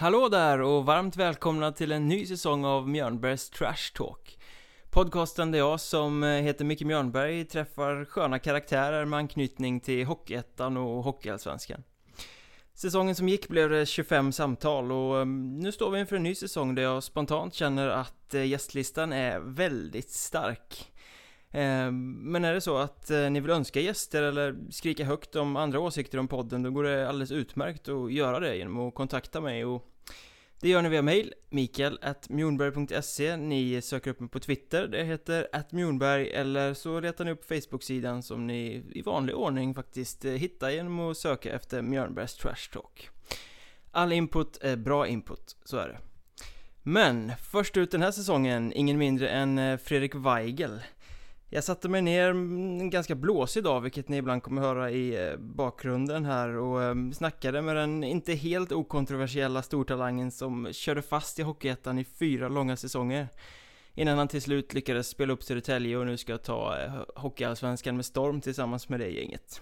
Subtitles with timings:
[0.00, 4.38] Hallå där och varmt välkomna till en ny säsong av Mjörnbergs Trash Talk.
[4.90, 10.76] Podcasten där jag som eh, heter Micke Mjörnberg träffar sköna karaktärer med anknytning till Hockeyettan
[10.76, 11.82] och Hockeyallsvenskan.
[12.74, 16.34] Säsongen som gick blev det 25 samtal och eh, nu står vi inför en ny
[16.34, 20.92] säsong där jag spontant känner att eh, gästlistan är väldigt stark.
[21.50, 25.56] Ehm, men är det så att eh, ni vill önska gäster eller skrika högt om
[25.56, 29.40] andra åsikter om podden då går det alldeles utmärkt att göra det genom att kontakta
[29.40, 29.84] mig och
[30.60, 36.30] det gör ni via mail, mikael.mjornberg.se Ni söker upp mig på Twitter, det heter atmjornberg,
[36.30, 41.00] eller så letar ni upp Facebook-sidan som ni i vanlig ordning faktiskt eh, hittar genom
[41.00, 43.10] att söka efter Mjörnbergs Trash Talk.
[43.90, 45.98] All input är bra input, så är det.
[46.82, 50.80] Men, först ut den här säsongen, ingen mindre än eh, Fredrik Weigel.
[51.50, 55.36] Jag satte mig ner en ganska blåsig dag, vilket ni ibland kommer höra i eh,
[55.36, 61.42] bakgrunden här och ehm, snackade med den inte helt okontroversiella stortalangen som körde fast i
[61.42, 63.28] Hockeyettan i fyra långa säsonger.
[63.94, 68.04] Innan han till slut lyckades spela upp Södertälje och nu ska ta eh, Hockeyallsvenskan med
[68.04, 69.60] storm tillsammans med det gänget.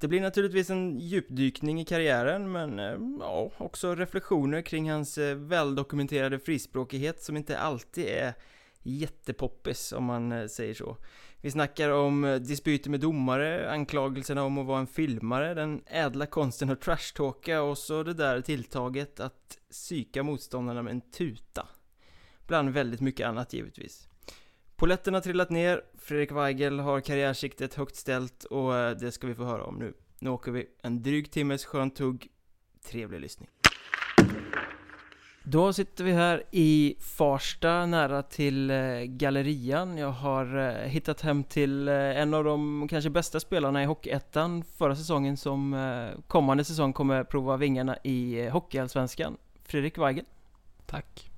[0.00, 5.36] Det blir naturligtvis en djupdykning i karriären, men ehm, ja, också reflektioner kring hans eh,
[5.36, 8.34] väldokumenterade frispråkighet som inte alltid är
[8.86, 10.96] jättepoppis om man eh, säger så.
[11.40, 16.26] Vi snackar om eh, dispyter med domare, anklagelserna om att vara en filmare, den ädla
[16.26, 21.68] konsten att trashtalka och så det där tilltaget att psyka motståndarna med en tuta.
[22.46, 24.08] Bland väldigt mycket annat givetvis.
[24.76, 29.34] Poletten har trillat ner, Fredrik Weigel har karriärsiktet högt ställt och eh, det ska vi
[29.34, 29.94] få höra om nu.
[30.18, 32.28] Nu åker vi en dryg timmes skönt tugg.
[32.84, 33.48] Trevlig lyssning.
[35.48, 39.98] Då sitter vi här i Farsta nära till eh, Gallerian.
[39.98, 44.64] Jag har eh, hittat hem till eh, en av de kanske bästa spelarna i Hockeyettan
[44.64, 45.76] förra säsongen som
[46.26, 49.36] kommande säsong kommer prova vingarna i Hockeyallsvenskan.
[49.64, 50.24] Fredrik Weigel.
[50.86, 51.30] Tack.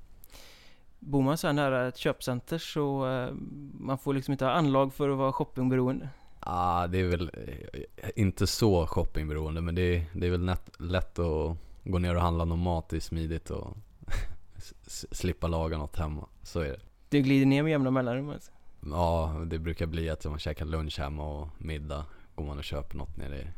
[0.98, 3.06] Bor man så här nära ett köpcenter så
[3.80, 6.08] man får liksom inte ha anlag för att vara shoppingberoende.
[6.40, 7.30] Ja, ah, det är väl
[8.16, 12.22] inte så shoppingberoende men det är, det är väl lätt, lätt att gå ner och
[12.22, 13.76] handla någon mat, det är smidigt och
[14.87, 16.29] slippa laga något hemma.
[16.43, 16.81] Så är det.
[17.09, 18.53] Du glider ner med jämna mellanrum alltså?
[18.87, 22.97] Ja, det brukar bli att man käkar lunch hemma och middag går man och köper
[22.97, 23.53] något nere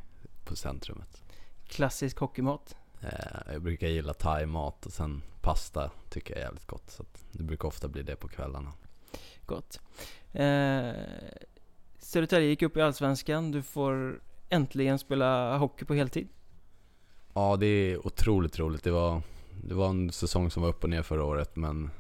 [0.45, 1.23] på centrumet.
[1.67, 2.77] Klassisk hockeymat?
[3.01, 6.91] Eh, jag brukar gilla thai-mat och sen pasta tycker jag är jävligt gott.
[6.91, 8.73] Så det brukar ofta bli det på kvällarna.
[9.47, 9.81] Gott.
[10.33, 10.93] Eh,
[11.99, 13.51] Södertälje gick upp i Allsvenskan.
[13.51, 16.29] Du får äntligen spela hockey på heltid.
[17.35, 18.85] Ja, det är otroligt roligt.
[18.85, 19.23] Det var
[19.63, 21.91] det var en säsong som var upp och ner förra året men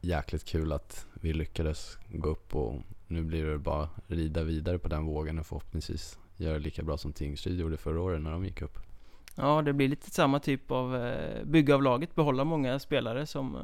[0.00, 4.88] jäkligt kul att vi lyckades gå upp och nu blir det bara rida vidare på
[4.88, 8.62] den vågen och förhoppningsvis göra lika bra som Tingsryd gjorde förra året när de gick
[8.62, 8.78] upp.
[9.34, 13.56] Ja, det blir lite samma typ av eh, bygga av laget, behålla många spelare som,
[13.56, 13.62] eh,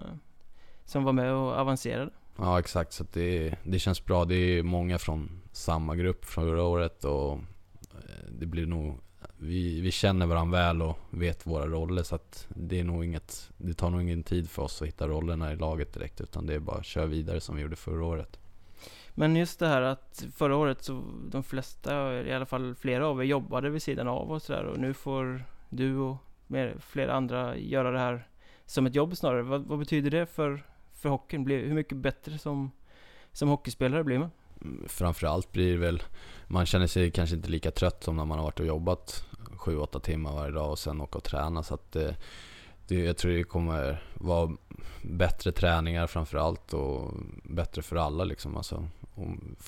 [0.85, 2.11] som var med och avancerade.
[2.37, 2.93] Ja, exakt.
[2.93, 4.25] Så det, det känns bra.
[4.25, 8.99] Det är många från samma grupp förra året och eh, det blir nog
[9.43, 13.51] vi, vi känner varandra väl och vet våra roller så att det är nog inget,
[13.57, 16.55] det tar nog ingen tid för oss att hitta rollerna i laget direkt utan det
[16.55, 18.39] är bara att köra vidare som vi gjorde förra året.
[19.15, 23.21] Men just det här att förra året så de flesta, i alla fall flera av
[23.21, 26.17] er jobbade vid sidan av och sådär och nu får du och
[26.81, 28.29] flera andra göra det här
[28.67, 29.43] som ett jobb snarare.
[29.43, 31.47] Vad, vad betyder det för, för hockeyn?
[31.47, 32.71] Hur mycket bättre som,
[33.33, 34.31] som hockeyspelare blir man?
[34.87, 36.03] Framförallt blir det väl,
[36.47, 39.27] man känner sig kanske inte lika trött som när man har varit och jobbat
[39.63, 41.63] 7-8 timmar varje dag och sen åka och träna.
[41.63, 42.17] Så att det,
[42.89, 44.57] det, jag tror det kommer vara
[45.03, 48.57] bättre träningar framförallt och bättre för alla liksom.
[48.57, 48.89] Alltså,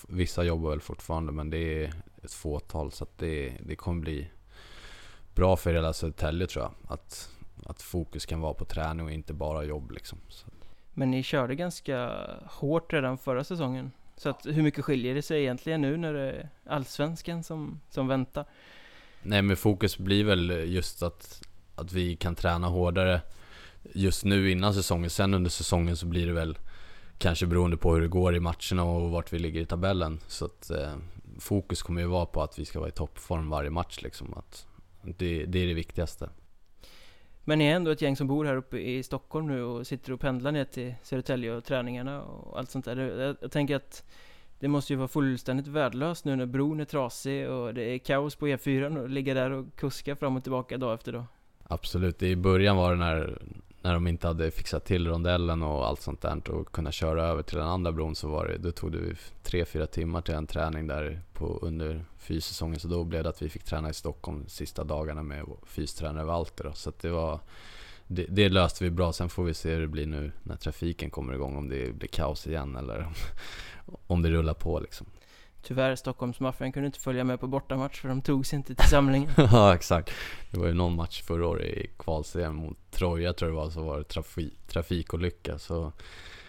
[0.08, 1.92] vissa jobbar väl fortfarande men det är
[2.22, 4.28] ett fåtal så att det, det kommer bli
[5.34, 6.72] bra för hela Södertälje tror jag.
[6.92, 7.30] Att,
[7.66, 10.18] att fokus kan vara på träning och inte bara jobb liksom.
[10.28, 10.46] Så.
[10.94, 12.12] Men ni körde ganska
[12.50, 13.92] hårt redan förra säsongen.
[14.16, 18.08] Så att hur mycket skiljer det sig egentligen nu när det är Allsvenskan som, som
[18.08, 18.44] väntar?
[19.26, 21.42] Nej men fokus blir väl just att,
[21.74, 23.20] att vi kan träna hårdare
[23.92, 25.10] just nu innan säsongen.
[25.10, 26.58] Sen under säsongen så blir det väl
[27.18, 30.20] kanske beroende på hur det går i matcherna och vart vi ligger i tabellen.
[30.28, 30.92] Så att eh,
[31.38, 34.34] fokus kommer ju vara på att vi ska vara i toppform varje match liksom.
[34.34, 34.66] Att
[35.02, 36.28] det, det är det viktigaste.
[37.44, 40.12] Men ni är ändå ett gäng som bor här uppe i Stockholm nu och sitter
[40.12, 42.96] och pendlar ner till Södertälje och träningarna och allt sånt där.
[42.96, 44.04] Jag, jag tänker att
[44.58, 48.36] det måste ju vara fullständigt värdelöst nu när bron är trasig och det är kaos
[48.36, 51.24] på E4 och ligga där och kuska fram och tillbaka dag efter dag.
[51.68, 53.42] Absolut, i början var det när,
[53.82, 57.42] när de inte hade fixat till rondellen och allt sånt där och kunna köra över
[57.42, 58.98] till den andra bron så var det, då tog det
[59.44, 62.80] 3-4 timmar till en träning där på, under fyssäsongen.
[62.80, 66.70] Så då blev det att vi fick träna i Stockholm sista dagarna med fystränare Walter.
[66.74, 67.40] Så att det var
[68.06, 69.12] det, det löste vi bra.
[69.12, 71.56] Sen får vi se hur det blir nu när trafiken kommer igång.
[71.56, 73.08] Om det blir kaos igen eller
[74.06, 75.06] om det rullar på liksom.
[75.62, 79.30] Tyvärr, Stockholmsmaffian kunde inte följa med på bortamatch för de tog sig inte till samlingen.
[79.36, 80.10] ja, exakt.
[80.50, 83.70] Det var ju någon match förra året i kvalserien mot Troja tror jag det var,
[83.70, 85.58] så var det trafik, trafikolycka.
[85.58, 85.92] Så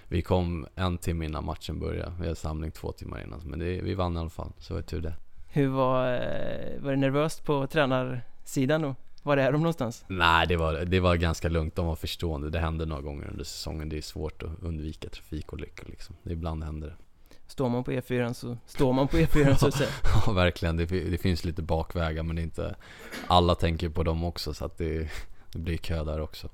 [0.08, 2.13] vi kom en timme innan matchen började.
[2.19, 3.42] Vi hade samling två timmar innan.
[3.46, 5.13] Men det, vi vann i alla fall, så var det tur det.
[5.48, 8.96] Hur var, eh, var det nervöst på tränarsidan då?
[9.25, 10.06] Var är de någonstans?
[10.07, 11.75] Nej, det var, det var ganska lugnt.
[11.75, 12.50] De var förstående.
[12.50, 13.89] Det hände några gånger under säsongen.
[13.89, 16.16] Det är svårt att undvika trafikolyckor liksom.
[16.24, 16.95] Ibland händer det.
[17.48, 19.89] Står man på E4 så står man på E4 så att säga.
[20.25, 20.77] ja, verkligen.
[20.77, 22.75] Det, det, finns lite bakvägar men inte
[23.27, 25.10] alla tänker på dem också så att det,
[25.51, 26.50] det blir kö där också.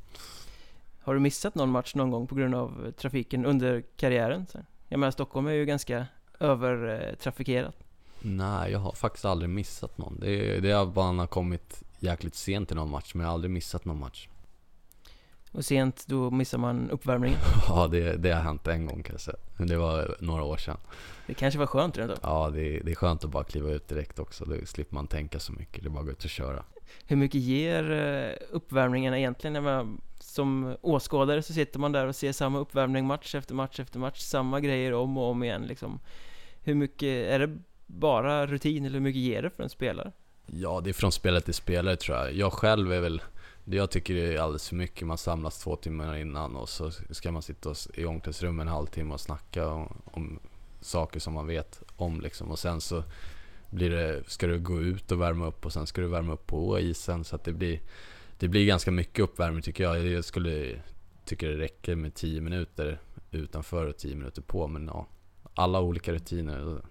[1.01, 4.45] Har du missat någon match någon gång på grund av trafiken under karriären?
[4.87, 6.05] Jag menar Stockholm är ju ganska
[6.39, 7.75] övertrafikerat.
[8.21, 10.19] Nej, jag har faktiskt aldrig missat någon.
[10.19, 13.85] Det, det har bara kommit jäkligt sent till någon match, men jag har aldrig missat
[13.85, 14.27] någon match.
[15.51, 17.39] Och sent, då missar man uppvärmningen?
[17.67, 19.37] ja, det, det har hänt en gång kan jag säga.
[19.57, 20.77] Det var några år sedan.
[21.27, 24.19] Det kanske var skönt rent Ja, det, det är skönt att bara kliva ut direkt
[24.19, 24.45] också.
[24.45, 25.83] Då slipper man tänka så mycket.
[25.83, 26.63] Det är bara att gå ut och köra.
[27.05, 29.55] Hur mycket ger eh, uppvärmningarna egentligen?
[29.55, 33.79] Jag menar, som åskådare så sitter man där och ser samma uppvärmning match efter match
[33.79, 34.19] efter match.
[34.19, 35.99] Samma grejer om och om igen liksom.
[36.61, 40.11] Hur mycket, är det bara rutin eller hur mycket ger det för en spelare?
[40.45, 42.33] Ja, det är från spelare till spelare tror jag.
[42.33, 43.21] Jag själv är väl
[43.63, 45.07] det jag tycker det är alldeles för mycket.
[45.07, 49.19] Man samlas två timmar innan och så ska man sitta i omklädningsrummet en halvtimme och
[49.19, 50.39] snacka om, om,
[50.81, 52.51] saker som man vet om liksom.
[52.51, 53.03] Och sen så
[53.69, 56.47] blir det, ska du gå ut och värma upp och sen ska du värma upp
[56.47, 57.23] på isen.
[57.23, 57.79] Så att det blir,
[58.39, 60.07] det blir ganska mycket uppvärmning tycker jag.
[60.07, 60.81] Jag skulle
[61.25, 62.99] tycker det räcker med 10 minuter
[63.31, 64.67] utanför och 10 minuter på.
[64.67, 65.07] Men ja,
[65.53, 66.81] alla olika rutiner.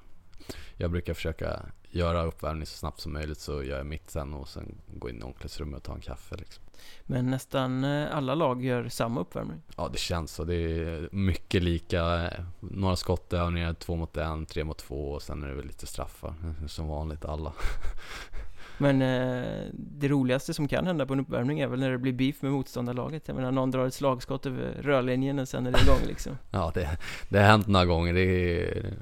[0.76, 4.48] Jag brukar försöka göra uppvärmning så snabbt som möjligt så gör jag mitt sen och
[4.48, 6.64] sen gå in i omklädningsrummet och ta en kaffe liksom.
[7.06, 9.62] Men nästan eh, alla lag gör samma uppvärmning?
[9.76, 10.44] Ja det känns så.
[10.44, 12.30] Det är mycket lika.
[12.60, 16.34] Några skottövningar, två mot en, tre mot två och sen är det väl lite straffar.
[16.68, 17.52] Som vanligt alla.
[18.78, 22.12] Men eh, det roligaste som kan hända på en uppvärmning är väl när det blir
[22.12, 23.28] beef med motståndarlaget.
[23.28, 26.38] Jag menar någon drar ett slagskott över rörlinjen och sen är det igång liksom.
[26.50, 26.98] ja det,
[27.28, 28.14] det har hänt några gånger.
[28.14, 28.92] Det är,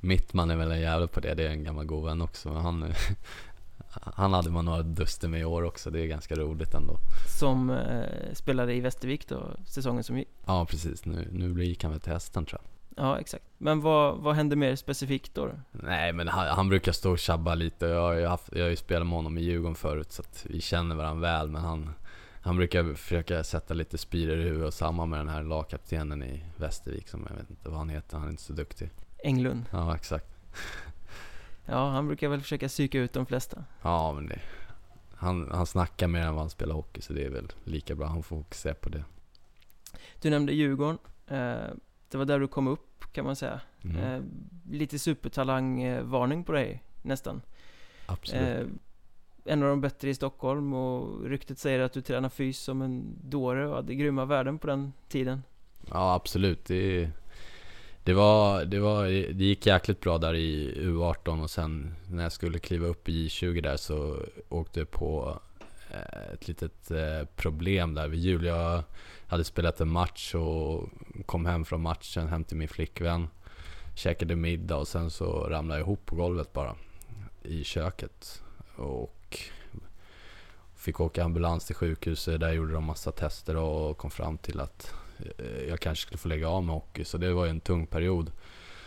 [0.00, 2.50] Mittman är väl en jävel på det, det är en gammal god vän också.
[2.50, 2.94] Han,
[3.90, 6.96] han hade man några duster med i år också, det är ganska roligt ändå.
[7.38, 10.28] Som eh, spelade i Västervik då, säsongen som gick?
[10.46, 12.78] Ja precis, nu, nu gick han väl till hästen tror jag.
[13.04, 13.44] Ja exakt.
[13.58, 15.46] Men vad, vad hände mer specifikt då?
[15.46, 15.52] då?
[15.72, 17.86] Nej men han, han, brukar stå och tjabba lite.
[17.86, 20.46] Jag har, ju haft, jag har ju spelat med honom i Djurgården förut så att
[20.48, 21.48] vi känner varandra väl.
[21.48, 21.90] Men han,
[22.42, 26.44] han brukar försöka sätta lite spiror i huvudet och samma med den här lagkaptenen i
[26.56, 28.90] Västervik som jag vet inte vad han heter, han är inte så duktig.
[29.22, 29.64] Englund.
[29.70, 30.26] Ja, exakt.
[31.70, 33.64] Ja, han brukar väl försöka psyka ut de flesta.
[33.82, 34.40] Ja, men det,
[35.14, 38.06] han, han snackar mer än vad han spelar hockey, så det är väl lika bra.
[38.06, 39.04] Han får fokusera på det.
[40.20, 40.98] Du nämnde Djurgården.
[41.26, 41.74] Eh,
[42.08, 43.60] det var där du kom upp, kan man säga.
[43.84, 43.96] Mm.
[43.96, 44.22] Eh,
[44.70, 47.42] lite supertalangvarning på dig, nästan.
[48.06, 48.58] Absolut.
[48.58, 48.66] Eh,
[49.44, 53.18] en av de bättre i Stockholm och ryktet säger att du tränar fys som en
[53.22, 55.42] dåre och hade grymma värden på den tiden.
[55.90, 56.64] Ja, absolut.
[56.64, 57.10] Det är
[58.08, 62.32] det var, det var, det gick jäkligt bra där i U18 och sen när jag
[62.32, 65.40] skulle kliva upp i J20 där så åkte jag på
[65.90, 68.44] eh, ett litet eh, problem där vid jul.
[68.44, 68.82] Jag
[69.26, 70.88] hade spelat en match och
[71.26, 73.28] kom hem från matchen hem till min flickvän.
[73.94, 76.74] Käkade middag och sen så ramlade jag ihop på golvet bara
[77.42, 78.42] i köket.
[78.76, 79.38] Och
[80.76, 82.40] fick åka ambulans till sjukhuset.
[82.40, 84.94] Där gjorde de massa tester och kom fram till att
[85.38, 87.04] Eh, jag kanske skulle få lägga av med hockey.
[87.04, 88.32] Så det var ju en tung period.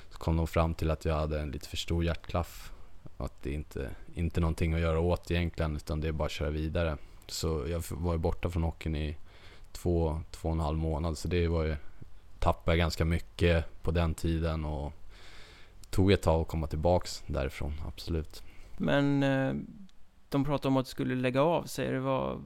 [0.10, 2.74] Så kom de fram till att jag hade en lite för stor hjärtklaff.
[3.18, 6.32] Att det inte, inte är någonting att göra åt egentligen, utan det är bara att
[6.32, 6.98] köra vidare.
[7.28, 9.18] Så jag var ju borta från hockeyn i
[9.72, 11.18] två, två och en halv månad.
[11.18, 11.76] Så det var ju,
[12.40, 14.94] tappade jag ganska mycket på den tiden och
[15.90, 18.44] tog ett tag att komma tillbaks därifrån, absolut.
[18.78, 19.54] Men eh,
[20.30, 21.92] de pratade om att du skulle lägga av sig.
[21.92, 22.40] Det var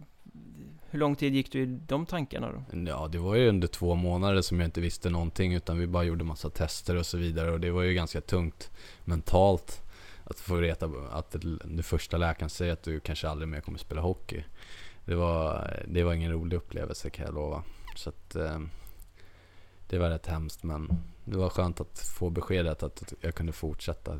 [0.95, 2.79] hur lång tid gick du i de tankarna då?
[2.87, 6.03] Ja, det var ju under två månader som jag inte visste någonting utan vi bara
[6.03, 8.71] gjorde massa tester och så vidare och det var ju ganska tungt
[9.03, 9.81] mentalt
[10.23, 14.01] att få veta att den första läkaren säger att du kanske aldrig mer kommer spela
[14.01, 14.43] hockey.
[15.05, 17.63] Det var, det var ingen rolig upplevelse kan jag lova.
[17.95, 18.59] Så att, eh,
[19.89, 24.19] det var rätt hemskt men det var skönt att få beskedet att jag kunde fortsätta.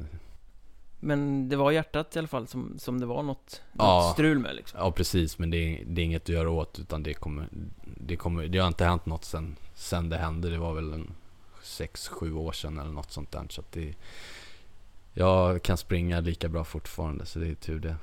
[1.05, 4.39] Men det var hjärtat i alla fall som, som det var något, ja, något strul
[4.39, 4.79] med liksom.
[4.79, 7.47] Ja precis, men det är, det är inget att göra åt utan det kommer,
[7.83, 10.49] det kommer, det har inte hänt något sen, sen det hände.
[10.49, 11.13] Det var väl en
[11.63, 13.45] 6-7 år sedan eller något sånt där.
[13.49, 13.93] Så att det,
[15.13, 17.95] jag kan springa lika bra fortfarande så det är tur det.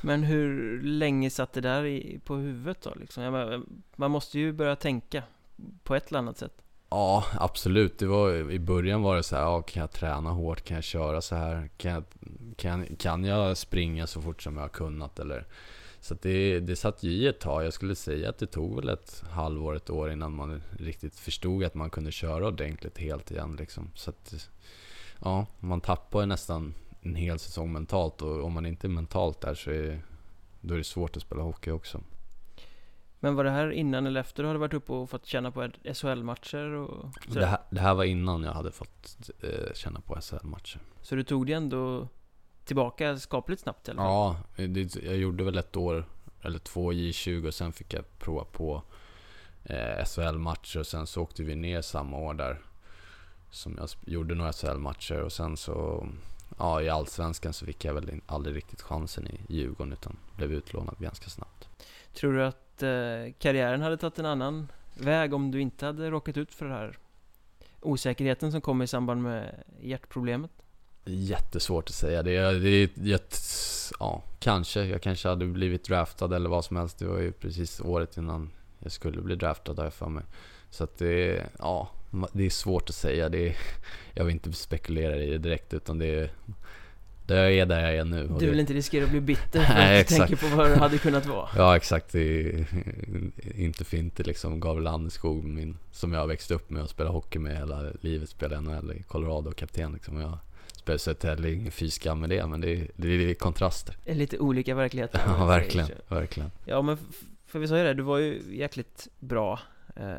[0.00, 3.22] Men hur länge satt det där i, på huvudet då liksom?
[3.22, 3.62] Menar,
[3.96, 5.22] man måste ju börja tänka
[5.82, 6.62] på ett eller annat sätt.
[6.90, 7.98] Ja, absolut.
[7.98, 10.64] Det var, I början var det så här, ja, kan jag träna hårt?
[10.64, 11.70] Kan jag köra så här?
[11.76, 12.04] Kan jag,
[12.56, 15.18] kan, kan jag springa så fort som jag har kunnat?
[15.18, 15.46] Eller?
[16.00, 17.64] Så det, det satt ju i ett tag.
[17.64, 21.64] Jag skulle säga att det tog väl ett halvår, ett år innan man riktigt förstod
[21.64, 23.56] att man kunde köra ordentligt helt igen.
[23.56, 23.90] Liksom.
[23.94, 24.50] Så att,
[25.24, 29.40] ja, man tappar ju nästan en hel säsong mentalt och om man inte är mentalt
[29.40, 30.02] där så är,
[30.60, 32.00] då är det svårt att spela hockey också.
[33.20, 35.68] Men var det här innan eller efter du hade varit uppe och fått känna på
[35.94, 40.80] SHL-matcher och det här, det här, var innan jag hade fått eh, känna på SHL-matcher.
[41.02, 42.08] Så du tog det ändå
[42.64, 44.02] tillbaka skapligt snabbt eller?
[44.02, 46.04] Ja, det, jag gjorde väl ett år
[46.42, 48.82] eller två J20 och sen fick jag prova på
[49.64, 52.60] eh, SHL-matcher och sen så åkte vi ner samma år där.
[53.50, 56.06] Som jag gjorde några SHL-matcher och sen så
[56.58, 60.94] Ja, i Allsvenskan så fick jag väl aldrig riktigt chansen i Djurgården utan blev utlånad
[60.98, 61.68] ganska snabbt.
[62.14, 66.36] Tror du att eh, karriären hade tagit en annan väg om du inte hade råkat
[66.36, 66.98] ut för den här
[67.80, 70.50] osäkerheten som kom i samband med hjärtproblemet?
[71.04, 72.22] Jättesvårt att säga.
[72.22, 73.38] Det är, det är, jätt,
[74.00, 74.84] ja, kanske.
[74.84, 76.98] Jag kanske hade blivit draftad eller vad som helst.
[76.98, 80.24] Det var ju precis året innan jag skulle bli draftad har jag för mig.
[80.70, 81.88] Så att det, ja,
[82.32, 83.28] det är svårt att säga.
[83.28, 83.56] Det är,
[84.14, 86.30] jag vill inte spekulera i det direkt utan det är
[87.34, 88.30] jag är där jag är nu.
[88.38, 90.78] Du vill inte riskera att bli bitter för Nej, att du tänker på vad det
[90.78, 91.48] hade kunnat vara?
[91.56, 92.66] Ja exakt, det är
[93.54, 97.12] inte för inte liksom Gabriel Landeskog, min, som jag har växt upp med och spelat
[97.12, 100.20] hockey med hela livet, spelar NHL i Colorado, kapten liksom.
[100.20, 100.38] Jag
[100.76, 103.96] spelar Södertälje, ingen fy skam med det, men det är, det är kontraster.
[104.04, 105.20] Lite olika verkligheter.
[105.26, 106.50] ja verkligen, verkligen.
[106.64, 106.98] Ja men
[107.46, 109.60] för vi sa ju det, du var ju jäkligt bra.
[109.96, 110.14] Eh,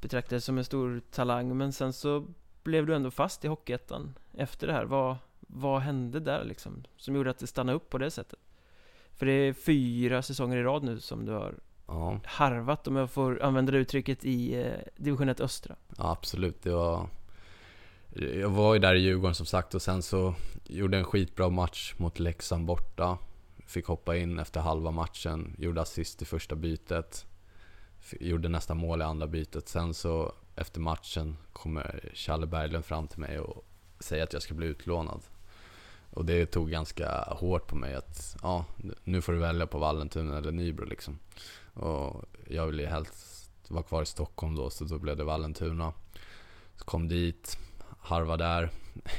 [0.00, 2.26] betraktades som en stor talang, men sen så
[2.62, 4.84] blev du ändå fast i Hockeyettan efter det här.
[4.84, 5.16] Vad,
[5.50, 6.84] vad hände där liksom?
[6.96, 8.38] Som gjorde att det stannade upp på det sättet?
[9.14, 11.54] För det är fyra säsonger i rad nu som du har
[11.86, 12.20] ja.
[12.24, 15.76] harvat, om jag får använda det uttrycket, i eh, division 1 Östra.
[15.96, 16.62] Ja, absolut.
[16.62, 17.08] Det var...
[18.14, 21.94] Jag var ju där i Djurgården som sagt och sen så gjorde en skitbra match
[21.96, 23.18] mot Leksand borta.
[23.66, 27.26] Fick hoppa in efter halva matchen, gjorde assist i första bytet.
[28.20, 29.68] Gjorde nästa mål i andra bytet.
[29.68, 33.64] Sen så efter matchen kommer Challe Berglund fram till mig och
[34.00, 35.20] säger att jag ska bli utlånad.
[36.10, 38.64] Och det tog ganska hårt på mig att, ja,
[39.04, 41.18] nu får du välja på Vallentuna eller Nybro liksom.
[41.72, 45.92] Och jag ville ju helst vara kvar i Stockholm då, så då blev det Vallentuna.
[46.76, 47.58] Så kom dit,
[48.00, 48.70] harva där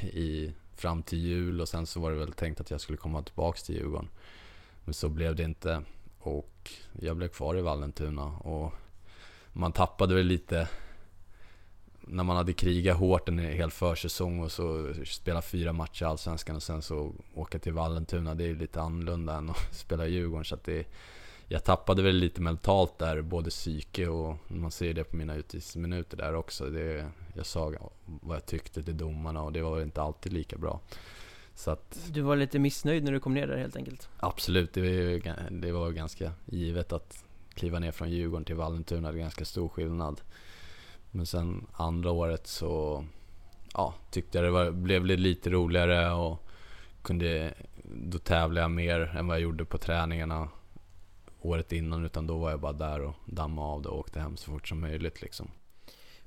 [0.02, 3.22] i, fram till jul och sen så var det väl tänkt att jag skulle komma
[3.22, 4.08] tillbaks till Djurgården.
[4.84, 5.82] Men så blev det inte
[6.18, 8.72] och jag blev kvar i Vallentuna och
[9.52, 10.68] man tappade väl lite
[12.12, 16.56] när man hade krigat hårt en hel försäsong och så spela fyra matcher i Allsvenskan
[16.56, 18.34] och sen så åka till Vallentuna.
[18.34, 20.44] Det är lite annorlunda än att spela i Djurgården.
[20.44, 20.86] Så att det,
[21.48, 26.16] jag tappade väl lite mentalt där, både psyke och man ser det på mina utvisningsminuter
[26.16, 26.70] där också.
[26.70, 27.72] Det, jag sa
[28.04, 30.80] vad jag tyckte till domarna och det var inte alltid lika bra.
[31.66, 34.08] Att, du var lite missnöjd när du kom ner där helt enkelt?
[34.16, 37.24] Absolut, det var, det var ganska givet att
[37.54, 39.12] kliva ner från Djurgården till Vallentuna.
[39.12, 40.20] Det är ganska stor skillnad.
[41.10, 43.04] Men sen andra året så
[43.74, 46.46] ja, tyckte jag det var, blev lite roligare och
[47.02, 50.48] kunde, då tävla jag mer än vad jag gjorde på träningarna
[51.40, 52.04] året innan.
[52.04, 54.68] Utan då var jag bara där och dammade av det och åkte hem så fort
[54.68, 55.50] som möjligt liksom.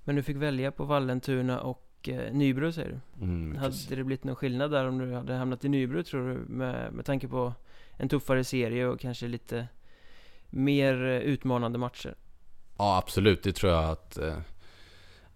[0.04, 3.26] Men du fick välja på Vallentuna och eh, Nybro säger du?
[3.26, 6.54] Mm, hade det blivit någon skillnad där om du hade hamnat i Nybro tror du?
[6.54, 7.54] Med, med tanke på
[7.98, 9.68] en tuffare serie och kanske lite
[10.50, 12.16] mer eh, utmanande matcher?
[12.78, 14.38] Ja absolut, det tror jag att eh,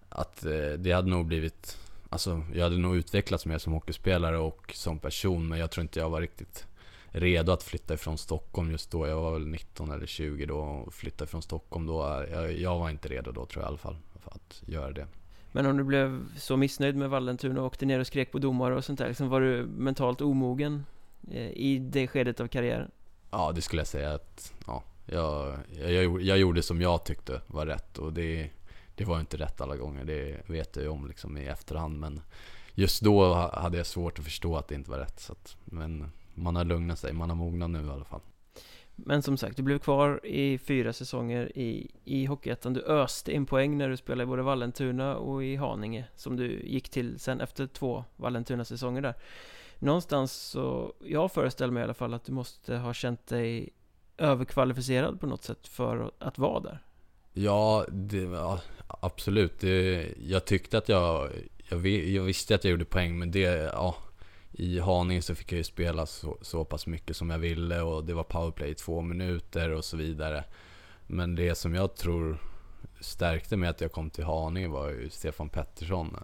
[0.09, 1.77] att eh, det hade nog blivit
[2.09, 5.99] Alltså jag hade nog utvecklats mer som hockeyspelare och som person men jag tror inte
[5.99, 6.67] jag var riktigt
[7.11, 9.07] redo att flytta ifrån Stockholm just då.
[9.07, 12.25] Jag var väl 19 eller 20 då och flytta ifrån Stockholm då.
[12.31, 15.07] Jag, jag var inte redo då tror jag i alla fall för att göra det.
[15.51, 18.75] Men om du blev så missnöjd med Vallentuna och åkte ner och skrek på domare
[18.75, 20.85] och sånt där, liksom var du mentalt omogen
[21.31, 22.91] eh, i det skedet av karriären?
[23.31, 27.65] Ja, det skulle jag säga att, ja, jag, jag, jag gjorde som jag tyckte var
[27.65, 28.49] rätt och det
[28.97, 31.99] det var inte rätt alla gånger, det vet jag ju om liksom i efterhand.
[31.99, 32.21] Men
[32.73, 35.19] just då hade jag svårt att förstå att det inte var rätt.
[35.19, 38.21] Så att, men man har lugnat sig, man har mognat nu i alla fall.
[38.95, 42.73] Men som sagt, du blev kvar i fyra säsonger i, i Hockeyettan.
[42.73, 46.61] Du öste in poäng när du spelade i både Vallentuna och i Haninge, som du
[46.63, 49.13] gick till sen efter två Vallentuna-säsonger där.
[49.79, 53.69] Någonstans så, jag föreställer mig i alla fall att du måste ha känt dig
[54.17, 56.86] överkvalificerad på något sätt för att vara där.
[57.37, 59.59] Ja, det, ja absolut.
[59.59, 61.29] Det, jag tyckte att jag,
[61.69, 63.39] jag, jag, visste att jag gjorde poäng, men det,
[63.73, 63.95] ja.
[64.51, 68.05] i Haninge så fick jag ju spela så, så pass mycket som jag ville och
[68.05, 70.43] det var powerplay i två minuter och så vidare.
[71.07, 72.37] Men det som jag tror
[72.99, 76.17] stärkte mig att jag kom till Haninge var ju Stefan Pettersson.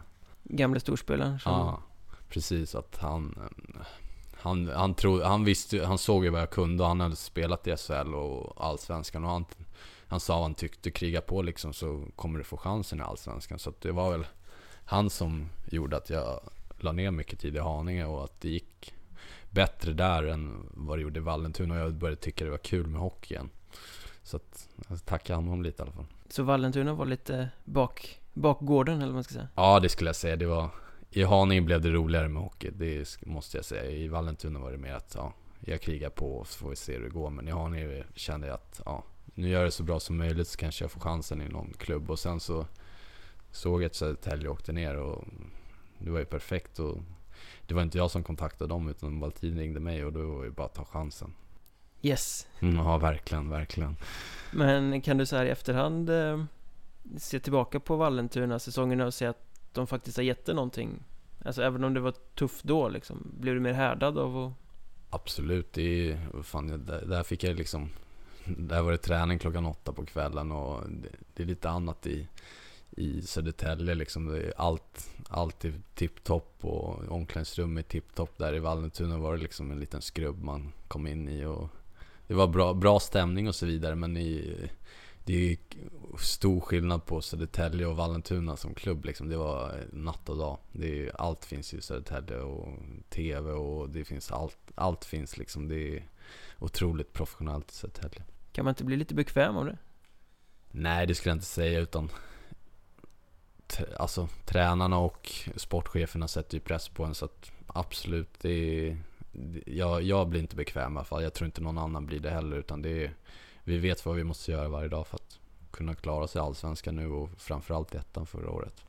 [0.44, 1.52] Gamle storspelaren som...
[1.52, 1.84] Ja,
[2.30, 2.76] precis.
[2.76, 3.40] Att han,
[4.34, 7.68] han, han, tro, han, visste, han såg ju vad jag kunde och han hade spelat
[7.68, 9.24] i SHL och Allsvenskan.
[9.24, 9.46] Och han,
[10.14, 13.60] han sa vad han tyckte, kriga på liksom så kommer du få chansen i Allsvenskan.
[13.60, 14.26] Så det var väl
[14.86, 16.40] han som gjorde att jag
[16.78, 18.94] la ner mycket tid i Haninge och att det gick
[19.50, 21.74] bättre där än vad det gjorde i Vallentuna.
[21.74, 23.50] Och jag började tycka det var kul med hockey igen.
[24.24, 26.06] Så att jag tackar honom lite i alla fall.
[26.30, 29.48] Så Vallentuna var lite bak, bakgården eller vad man ska säga?
[29.56, 30.36] Ja, det skulle jag säga.
[30.36, 30.70] Det var,
[31.10, 33.92] I Haninge blev det roligare med hockey, det måste jag säga.
[33.92, 36.94] I Vallentuna var det mer att ja, jag krigar på och så får vi se
[36.94, 37.30] hur det går.
[37.30, 39.04] Men i Haninge kände jag att ja,
[39.34, 41.74] nu gör jag det så bra som möjligt så kanske jag får chansen i någon
[41.78, 42.12] klubb.
[42.12, 42.66] Och sen så
[43.52, 45.24] såg jag att Södertälje åkte ner och
[45.98, 46.80] det var ju perfekt.
[46.80, 46.98] Och
[47.68, 50.52] det var inte jag som kontaktade dem utan Valtin ringde mig och då var det
[50.52, 51.34] bara att ta chansen.
[52.02, 52.48] Yes.
[52.60, 53.96] Mm, ja, verkligen, verkligen.
[54.52, 56.44] Men kan du så här i efterhand eh,
[57.18, 61.04] se tillbaka på Vallentuna-säsongerna och se att de faktiskt har gett dig någonting?
[61.46, 64.54] Alltså även om det var tufft då liksom, blev du mer härdad av att...
[65.10, 67.90] Absolut, det är fan, där, där fick jag liksom
[68.46, 72.28] där var det träning klockan åtta på kvällen och det, det är lite annat i
[72.98, 74.26] i Södertälje liksom.
[74.26, 78.38] Det är allt, allt är tipptopp och omklädningsrummet är tipptopp.
[78.38, 81.70] Där i Vallentuna var det liksom en liten skrubb man kom in i och
[82.28, 84.56] det var bra, bra stämning och så vidare men i,
[85.26, 85.58] det är
[86.20, 89.30] stor skillnad på Södertälje och Vallentuna som klubb liksom.
[89.30, 90.58] Det var natt och dag.
[90.72, 92.68] Det är, allt finns i Södertälje och
[93.10, 94.58] TV och det finns allt.
[94.76, 95.68] Allt finns liksom.
[95.68, 96.08] Det är
[96.60, 98.24] otroligt professionellt i Södertälje.
[98.54, 99.78] Kan man inte bli lite bekväm av det?
[100.72, 102.10] Nej, det skulle jag inte säga utan
[103.98, 108.98] alltså tränarna och sportcheferna sätter ju press på en så att absolut, det är,
[109.66, 111.24] jag, jag blir inte bekväm i alla fall.
[111.24, 113.14] Jag tror inte någon annan blir det heller utan det är,
[113.64, 115.40] vi vet vad vi måste göra varje dag för att
[115.72, 118.84] kunna klara sig i Allsvenskan nu och framförallt i ettan förra året.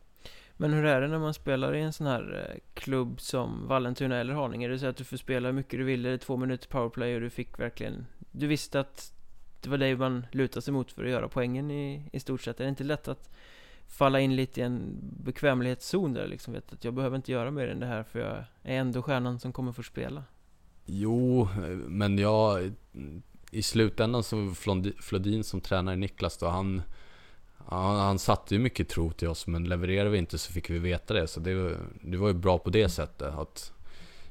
[0.57, 4.16] Men hur är det när man spelar i en sån här eh, klubb som Vallentuna
[4.16, 4.66] eller Haninge?
[4.66, 7.20] Är det så att du får spela hur mycket du ville, två minuter powerplay och
[7.20, 9.13] du fick verkligen Du visste att
[9.64, 12.61] det var dig man lutade sig mot för att göra poängen i, i stort sett.
[12.61, 13.31] Är det inte lätt att
[13.87, 17.68] falla in lite i en bekvämlighetszon där liksom vet att jag behöver inte göra mer
[17.68, 20.24] än det här för jag är ändå stjärnan som kommer få spela.
[20.87, 21.48] Jo,
[21.87, 22.72] men jag
[23.50, 24.55] i slutändan så
[25.00, 26.83] Flodin som tränare Niklas då, han,
[27.57, 30.79] han, han satte ju mycket tro till oss men levererade vi inte så fick vi
[30.79, 31.27] veta det.
[31.27, 33.35] Så det, det var ju bra på det sättet.
[33.35, 33.72] Att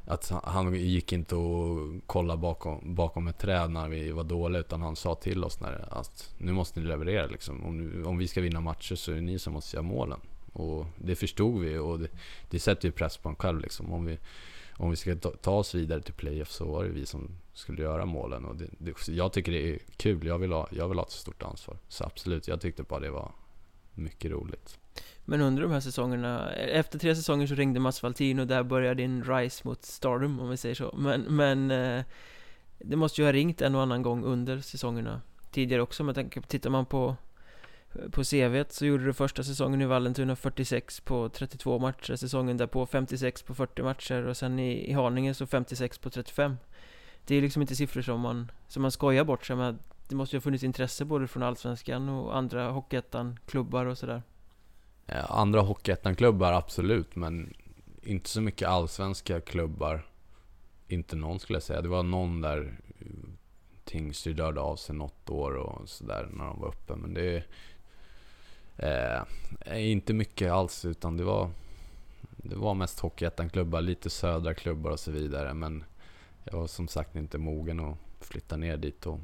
[0.06, 4.82] att han gick inte och kollade bakom, bakom ett träd när vi var dåliga utan
[4.82, 7.66] han sa till oss när, att nu måste ni leverera liksom.
[7.66, 10.20] Om, om vi ska vinna matcher så är det ni som måste göra målen.
[10.54, 12.08] Och det förstod vi och det,
[12.50, 13.94] det sätter ju press på en själv liksom.
[13.94, 14.18] Om vi,
[14.78, 17.82] om vi ska ta, ta oss vidare till playoff så var det vi som skulle
[17.82, 18.46] göra målen.
[18.46, 21.12] Och det, det, jag tycker det är kul, jag vill, ha, jag vill ha ett
[21.12, 21.78] stort ansvar.
[21.88, 23.32] Så absolut, jag tyckte bara det var
[23.94, 24.80] mycket roligt.
[25.26, 29.02] Men under de här säsongerna, efter tre säsonger så ringde Mats Valtin och där började
[29.02, 30.94] din rise mot Stardom om vi säger så.
[30.98, 32.04] Men, men eh,
[32.78, 36.04] Det måste ju ha ringt en och annan gång under säsongerna Tidigare också.
[36.04, 37.16] Men tänker, på, tittar man på
[38.12, 42.16] På CVt så gjorde du första säsongen i Vallentuna 46 på 32 matcher.
[42.16, 44.28] Säsongen därpå 56 på 40 matcher.
[44.28, 46.58] Och sen i, i Haninge så 56 på 35
[47.26, 49.46] Det är liksom inte siffror som man, som man skojar bort.
[49.46, 53.86] Sig med Det måste ju ha funnits intresse både från Allsvenskan och andra Hockeyettan, klubbar
[53.86, 54.22] och sådär.
[55.08, 57.54] Eh, andra Hockeyettan-klubbar, absolut, men
[58.02, 60.06] inte så mycket allsvenska klubbar.
[60.88, 61.82] Inte någon skulle jag säga.
[61.82, 63.06] Det var någon där eh,
[63.84, 66.96] Tingsryd rörde av sig något år och sådär när de var uppe.
[66.96, 67.36] Men det
[68.78, 69.22] eh,
[69.60, 71.50] är eh, inte mycket alls, utan det var,
[72.38, 75.54] det var mest Hockeyettan-klubbar, lite södra klubbar och så vidare.
[75.54, 75.84] Men
[76.44, 79.06] jag var som sagt inte mogen att flytta ner dit.
[79.06, 79.20] Och...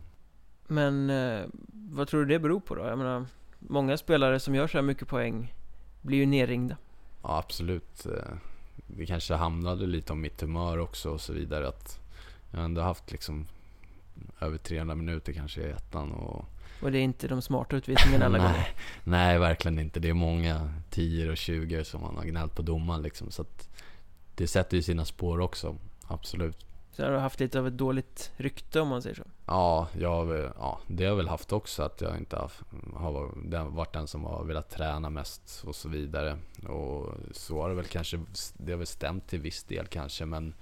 [0.67, 2.85] Men eh, vad tror du det beror på då?
[2.85, 3.25] Jag menar,
[3.59, 5.53] många spelare som gör så här mycket poäng
[6.01, 6.77] blir ju nerringda.
[7.23, 8.05] Ja, absolut.
[8.05, 8.33] Eh,
[8.87, 11.67] det kanske hamnade lite om mitt humör också och så vidare.
[11.67, 11.99] Att
[12.51, 13.47] jag ändå haft liksom
[14.39, 16.11] över 300 minuter kanske i ettan.
[16.11, 16.45] Och,
[16.81, 18.73] och det är inte de smarta utvisningarna alla gånger?
[19.03, 19.99] Nej, verkligen inte.
[19.99, 23.31] Det är många 10 och 20 som man har gnällt på domaren liksom.
[23.31, 23.69] Så att
[24.35, 25.75] det sätter ju sina spår också.
[26.07, 26.65] Absolut.
[26.99, 29.23] Så har du haft lite av ett dåligt rykte om man säger så?
[29.45, 31.83] Ja, jag, ja det har jag väl haft också.
[31.83, 32.51] Att jag inte har,
[32.95, 36.37] har varit den som har velat träna mest och så vidare.
[36.67, 38.19] Och så har det väl kanske,
[38.53, 40.25] det har väl stämt till viss del kanske.
[40.25, 40.53] Men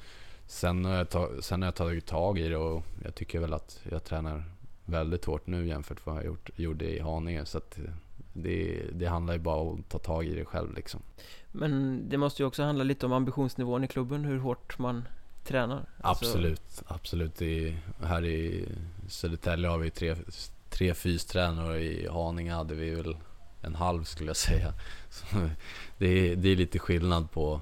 [0.45, 3.53] sen har jag, tag, sen har jag tagit tag i det och jag tycker väl
[3.53, 4.43] att jag tränar
[4.85, 7.45] väldigt hårt nu jämfört med vad jag gjort, gjorde i Haninge.
[7.45, 7.79] Så att
[8.33, 11.01] det, det handlar ju bara om att ta tag i det själv liksom.
[11.51, 15.03] Men det måste ju också handla lite om ambitionsnivån i klubben, hur hårt man
[15.47, 15.85] tränar.
[16.01, 16.83] Alltså- absolut, alltså...
[16.87, 17.41] absolut.
[17.41, 18.65] I, här i
[19.07, 20.15] Södertälje har vi tre,
[20.69, 23.17] tre fystränare i Haninge hade vi väl
[23.61, 24.73] en halv skulle jag säga.
[25.09, 25.25] Så
[25.97, 27.61] det, är, det är lite skillnad på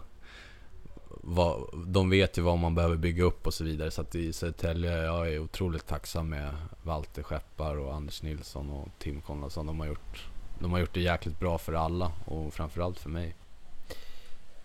[1.28, 3.92] vad, de vet ju vad man behöver bygga upp och så vidare.
[3.92, 8.88] Så att i Södertälje, jag är otroligt tacksam med Walter Skeppar och Anders Nilsson och
[9.00, 9.66] Tim Konradsson.
[9.66, 10.28] De har gjort,
[10.60, 13.36] de har gjort det jäkligt bra för alla och framförallt för mig.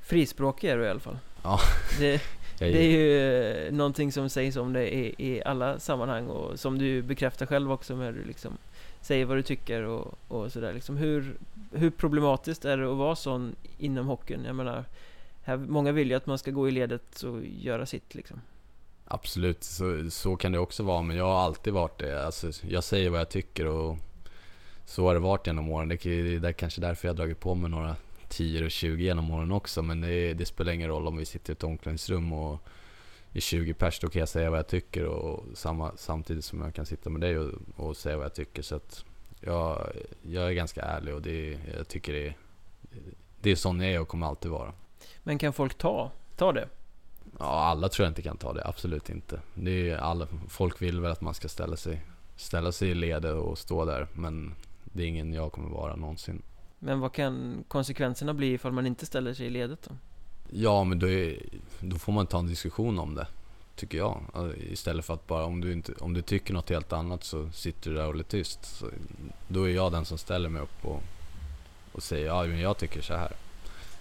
[0.01, 1.19] Frispråkig är du i alla fall.
[1.43, 1.61] Ja.
[1.99, 2.23] Det,
[2.69, 6.79] det är ju eh, någonting som sägs om det i, i alla sammanhang och som
[6.79, 8.59] du bekräftar själv också med du liksom
[9.01, 10.97] säger vad du tycker och, och sådär liksom.
[10.97, 11.37] Hur,
[11.73, 14.45] hur problematiskt är det att vara sån inom hockeyn?
[14.45, 14.85] Jag menar,
[15.43, 18.41] här, många vill ju att man ska gå i ledet och göra sitt liksom.
[19.05, 21.03] Absolut, så, så kan det också vara.
[21.03, 22.27] Men jag har alltid varit det.
[22.27, 23.97] Alltså, jag säger vad jag tycker och
[24.85, 25.89] så har det varit genom åren.
[25.89, 27.97] Det är kanske därför jag har dragit på mig några
[28.31, 29.83] 10 och 20 genom åren också.
[29.83, 32.61] Men det, det, spelar ingen roll om vi sitter i ett omklädningsrum och
[33.33, 36.75] i 20 pers, då kan jag säga vad jag tycker och samma, samtidigt som jag
[36.75, 38.63] kan sitta med dig och, och säga vad jag tycker.
[38.63, 39.05] Så att
[39.41, 42.35] jag, jag är ganska ärlig och det, jag tycker det,
[43.41, 44.73] det är sån jag är och kommer alltid vara.
[45.23, 46.69] Men kan folk ta, ta det?
[47.39, 48.67] Ja, alla tror jag inte kan ta det.
[48.67, 49.41] Absolut inte.
[49.55, 52.03] Det är alla, folk vill väl att man ska ställa sig,
[52.37, 54.07] ställa sig i ledet och stå där.
[54.15, 56.43] Men det är ingen jag kommer vara någonsin.
[56.83, 59.95] Men vad kan konsekvenserna bli ifall man inte ställer sig i ledet då?
[60.51, 61.43] Ja, men då, är,
[61.81, 63.27] då får man ta en diskussion om det.
[63.77, 64.21] Tycker jag.
[64.35, 67.51] Eh, istället för att bara om du, inte, om du tycker något helt annat så
[67.51, 68.65] sitter du där och är tyst.
[68.65, 68.87] Så
[69.49, 71.03] då är jag den som ställer mig upp och,
[71.93, 73.33] och säger ja, men jag tycker så här.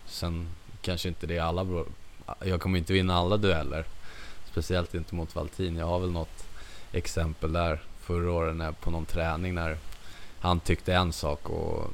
[0.06, 0.48] Sen
[0.82, 1.86] kanske inte det är alla...
[2.46, 3.86] Jag kommer inte vinna alla dueller.
[4.52, 5.76] Speciellt inte mot Valtin.
[5.76, 6.48] Jag har väl något
[6.92, 9.78] exempel där förra året när, på någon träning när
[10.40, 11.92] han tyckte en sak och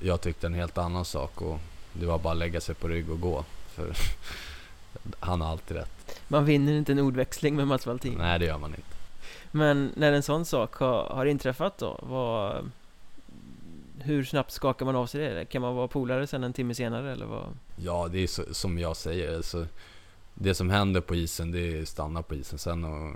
[0.00, 1.42] jag tyckte en helt annan sak.
[1.42, 1.58] Och
[1.92, 3.44] det var bara att lägga sig på rygg och gå.
[3.68, 3.92] För
[5.20, 6.20] han har alltid rätt.
[6.28, 8.14] Man vinner inte en ordväxling med Mats Valtin.
[8.18, 8.96] Nej, det gör man inte.
[9.50, 12.70] Men när en sån sak har, har inträffat då, vad,
[13.98, 15.44] hur snabbt skakar man av sig det?
[15.44, 17.44] Kan man vara polare sen en timme senare eller vad?
[17.76, 19.36] Ja, det är så, som jag säger.
[19.36, 19.66] Alltså,
[20.34, 22.58] det som händer på isen, det stannar på isen.
[22.58, 23.14] Sen, och,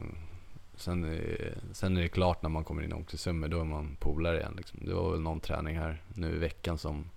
[0.82, 3.96] sen, är, sen är det klart när man kommer in i omklädningsrummet, då är man
[4.00, 4.54] polare igen.
[4.56, 4.80] Liksom.
[4.82, 7.10] Det var väl någon träning här nu i veckan som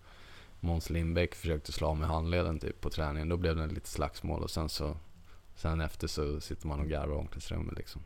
[0.60, 3.30] Måns Lindbäck försökte slå med handleden typ på träningen.
[3.30, 4.97] Då blev det lite slagsmål och sen så
[5.56, 8.01] Sen efter så sitter man och garvar i omklädningsrummet liksom.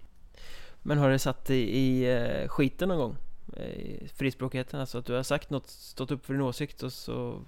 [0.81, 3.15] Men har det satt dig i eh, skiten någon gång?
[3.63, 7.41] I frispråkigheten, alltså att du har sagt något, stått upp för din åsikt och så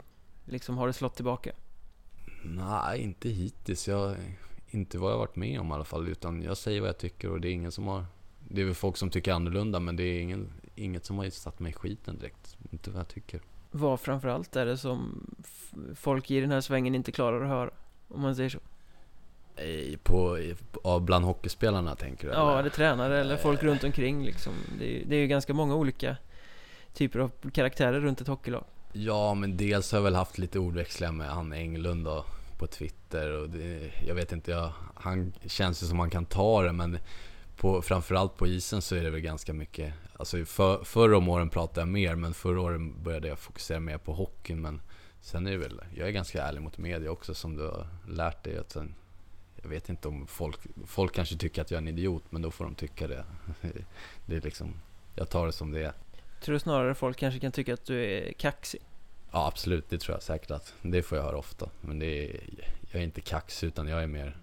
[0.45, 1.51] liksom har det slått tillbaka?
[2.43, 3.87] Nej, inte hittills.
[3.87, 4.15] Jag,
[4.73, 6.07] inte vad jag varit med om i alla fall.
[6.07, 8.05] Utan jag säger vad jag tycker och det är ingen som har...
[8.49, 11.59] Det är väl folk som tycker annorlunda men det är ingen, inget som har satt
[11.59, 12.57] mig i skiten direkt.
[12.71, 13.41] Inte vad jag tycker.
[13.71, 15.27] Vad framförallt är det som
[15.95, 17.71] folk i den här svängen inte klarar att höra?
[18.07, 18.59] Om man säger så.
[20.03, 20.37] På,
[20.71, 22.33] på, bland hockeyspelarna tänker du?
[22.33, 24.53] Ja, eller tränare eller folk runt omkring liksom.
[24.79, 26.17] Det är, det är ju ganska många olika
[26.93, 28.63] typer av karaktärer runt ett hockeylag.
[28.93, 32.25] Ja, men dels har jag väl haft lite ordväxlingar med han Englund då,
[32.61, 36.61] på Twitter och det, jag vet inte, jag, han känns ju som han kan ta
[36.61, 36.97] det men
[37.55, 41.49] på, framförallt på isen så är det väl ganska mycket, alltså för, förra om åren
[41.49, 44.81] pratade jag mer men förra åren började jag fokusera mer på hockeyn men
[45.21, 48.43] sen är det väl, jag är ganska ärlig mot media också som du har lärt
[48.43, 48.95] dig att sen,
[49.61, 52.51] jag vet inte om folk, folk kanske tycker att jag är en idiot men då
[52.51, 53.25] får de tycka det.
[54.25, 54.73] Det är liksom,
[55.15, 55.93] jag tar det som det är.
[56.41, 58.81] Tror du snarare folk kanske kan tycka att du är kaxig?
[59.31, 61.69] Ja absolut, det tror jag säkert att det får jag höra ofta.
[61.81, 62.39] Men det är,
[62.91, 64.37] jag är inte kaxig utan jag är mer,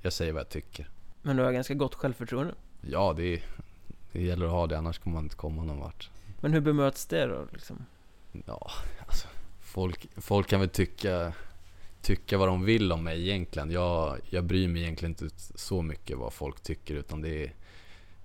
[0.00, 0.88] jag säger vad jag tycker.
[1.22, 2.54] Men du har ganska gott självförtroende?
[2.80, 3.42] Ja, det,
[4.12, 6.10] det gäller att ha det annars kommer man inte komma någon vart.
[6.40, 7.84] Men hur bemöts det då liksom?
[8.46, 8.70] Ja,
[9.06, 9.28] alltså
[9.60, 11.32] folk, folk kan väl tycka,
[12.02, 13.70] tycka vad de vill om mig egentligen.
[13.70, 17.52] Jag, jag bryr mig egentligen inte så mycket vad folk tycker utan det är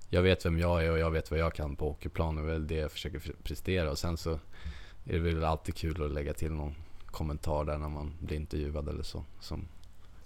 [0.10, 2.49] jag vet vem jag är och jag vet vad jag kan på hockeyplan och det
[2.49, 3.91] är väl det jag försöker prestera.
[3.91, 4.39] Och sen så
[5.05, 8.89] är det väl alltid kul att lägga till någon kommentar där när man blir intervjuad
[8.89, 9.23] eller så.
[9.39, 9.67] Som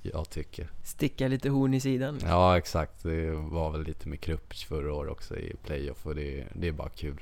[0.02, 0.70] jag tycker.
[0.84, 2.14] Sticka lite horn i sidan?
[2.14, 2.30] Liksom.
[2.30, 3.04] Ja, exakt.
[3.04, 6.72] Det var väl lite med Krupic förra året också i playoff och det, det är
[6.72, 7.22] bara kul.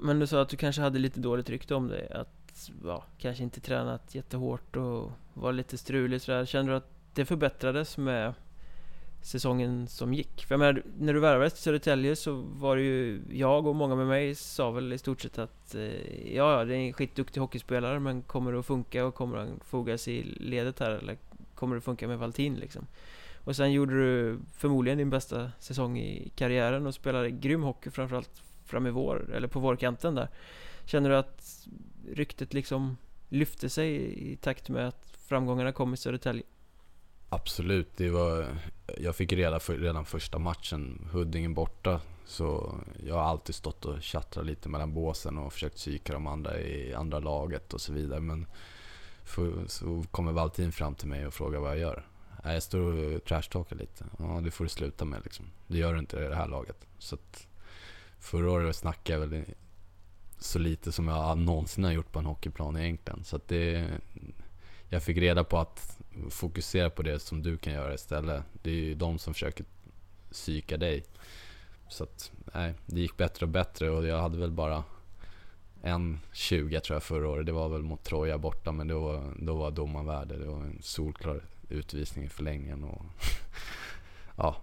[0.00, 2.12] Men du sa att du kanske hade lite dåligt rykte om dig.
[2.12, 6.44] Att ja, kanske inte tränat jättehårt och var lite strulig sådär.
[6.44, 8.34] Kände du att det förbättrades med
[9.22, 10.44] säsongen som gick.
[10.46, 13.94] För jag menar, när du värvades till Södertälje så var det ju jag och många
[13.94, 17.40] med mig sa väl i stort sett att eh, ja, ja, det är en skitduktig
[17.40, 21.16] hockeyspelare men kommer det att funka och kommer han fogas i ledet här eller
[21.54, 22.86] kommer det att funka med Valtin liksom?
[23.44, 28.42] Och sen gjorde du förmodligen din bästa säsong i karriären och spelade grym hockey framförallt
[28.64, 30.28] fram i vår, eller på vårkanten där.
[30.84, 31.66] Känner du att
[32.12, 32.96] ryktet liksom
[33.28, 36.42] lyfte sig i takt med att framgångarna kom i Södertälje?
[37.34, 38.46] Absolut, det var,
[38.98, 44.02] jag fick reda för redan första matchen, Huddinge borta, så jag har alltid stått och
[44.02, 48.20] tjattrat lite mellan båsen och försökt psyka de andra i andra laget och så vidare.
[48.20, 48.46] Men
[49.24, 52.06] för, så kommer Valtin fram till mig och frågar vad jag gör.
[52.44, 54.04] Jag står och trashtalkar lite.
[54.18, 55.44] Ja, det får du sluta med liksom.
[55.66, 56.86] Det gör du inte i det här laget.
[56.98, 57.46] Så att
[58.18, 59.44] förra året snackade jag väl
[60.38, 63.24] så lite som jag någonsin har gjort på en hockeyplan egentligen.
[63.24, 63.90] Så att det,
[64.88, 68.44] jag fick reda på att fokusera på det som du kan göra istället.
[68.62, 69.64] Det är ju de som försöker
[70.30, 71.04] psyka dig.
[71.88, 74.84] Så att, nej, det gick bättre och bättre och jag hade väl bara
[75.82, 77.46] en 20 tror jag förra året.
[77.46, 80.36] Det var väl mot Troja borta men då, då var domaren värde.
[80.36, 83.02] Det var en solklar utvisning i förlängningen och
[84.36, 84.56] ja,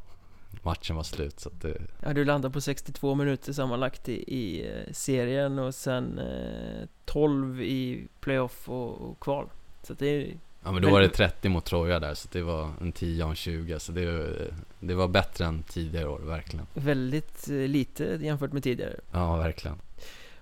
[0.64, 1.82] matchen var slut så att det...
[2.04, 7.62] Ja, du landade på 62 minuter sammanlagt i, i eh, serien och sen eh, 12
[7.62, 9.50] i playoff och, och kval.
[9.84, 12.72] Så det är Ja men då var det 30 mot Troja där, så det var
[12.82, 13.80] en 10 och en 20.
[13.80, 16.65] Så det, det var bättre än tidigare år, verkligen.
[16.74, 18.95] Väldigt eh, lite jämfört med tidigare.
[19.12, 19.78] Ja, verkligen.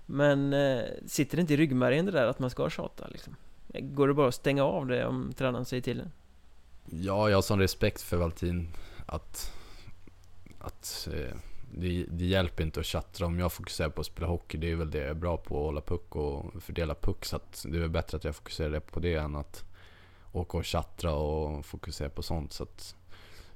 [0.06, 3.36] Men eh, sitter det inte i ryggmärgen det där att man ska tjata liksom?
[3.74, 6.12] Går det bara att stänga av det om tränaren säger till en?
[6.86, 8.70] Ja, jag har sån respekt för Valtin
[9.06, 9.54] att,
[10.60, 11.38] att eh,
[11.72, 13.26] det, det, hjälper inte att tjattra.
[13.26, 15.60] Om jag fokuserar på att spela hockey, det är väl det jag är bra på,
[15.60, 17.26] att hålla puck och fördela puck.
[17.26, 19.64] Så att det är väl bättre att jag fokuserar på det än att
[20.32, 22.54] åka och tjattra och fokusera på sånt.
[22.54, 22.68] Så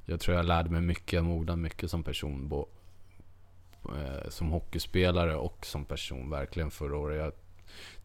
[0.06, 2.48] jag tror jag lärde mig mycket, jag mognade mycket som person.
[2.48, 2.68] Bo,
[3.86, 7.18] eh, som hockeyspelare och som person verkligen förra året.
[7.18, 7.34] Jag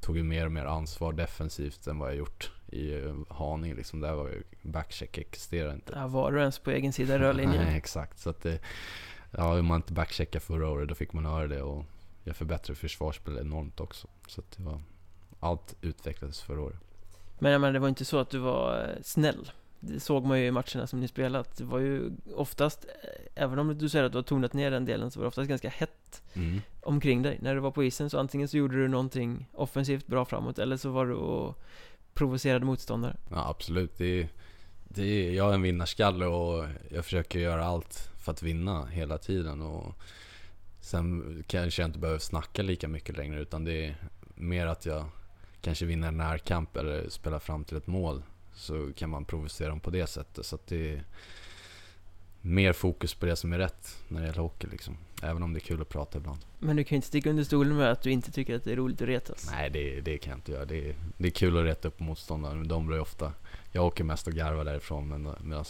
[0.00, 3.74] tog ju mer och mer ansvar defensivt än vad jag gjort i eh, Haninge.
[3.74, 4.00] Liksom.
[4.00, 5.92] Där var ju backcheck existerade inte.
[5.96, 7.64] Ja, var du ens på egen sida rörlinjen?
[7.64, 8.18] Nej, exakt.
[8.18, 8.58] Så att det,
[9.30, 11.62] ja, om man inte backcheckade förra året, då fick man höra det.
[11.62, 11.84] Och
[12.24, 14.08] jag förbättrade försvarsspelet enormt också.
[14.26, 14.82] Så att det var,
[15.40, 16.80] allt utvecklades förra året.
[17.38, 19.50] Men jag menar, det var inte så att du var eh, snäll.
[19.80, 21.56] Det såg man ju i matcherna som ni spelat.
[21.56, 24.84] Det var ju oftast, eh, även om du säger att du har tonat ner den
[24.84, 26.60] delen, så var det oftast ganska hett mm.
[26.80, 27.38] omkring dig.
[27.42, 30.76] När du var på isen så antingen så gjorde du någonting offensivt bra framåt, eller
[30.76, 31.62] så var du och
[32.14, 33.16] provocerade motståndare.
[33.30, 33.98] Ja, absolut.
[33.98, 34.28] Det är,
[34.84, 39.18] det är, jag är en vinnarskalle och jag försöker göra allt för att vinna hela
[39.18, 39.62] tiden.
[39.62, 39.94] Och
[40.80, 43.96] sen kanske jag inte behöver snacka lika mycket längre, utan det är
[44.34, 45.04] mer att jag
[45.66, 48.22] kanske vinner en närkamp eller spelar fram till ett mål
[48.54, 50.46] så kan man provocera dem på det sättet.
[50.46, 51.04] Så att det är
[52.40, 54.96] mer fokus på det som är rätt när det gäller hockey liksom.
[55.22, 56.38] Även om det är kul att prata ibland.
[56.58, 58.72] Men du kan ju inte sticka under stolen med att du inte tycker att det
[58.72, 59.50] är roligt att retas.
[59.50, 60.64] Nej, det, det kan jag inte göra.
[60.64, 63.32] Det är, det är kul att reta upp motståndare, men de blir ofta...
[63.72, 65.64] Jag åker mest och garvar därifrån, men medan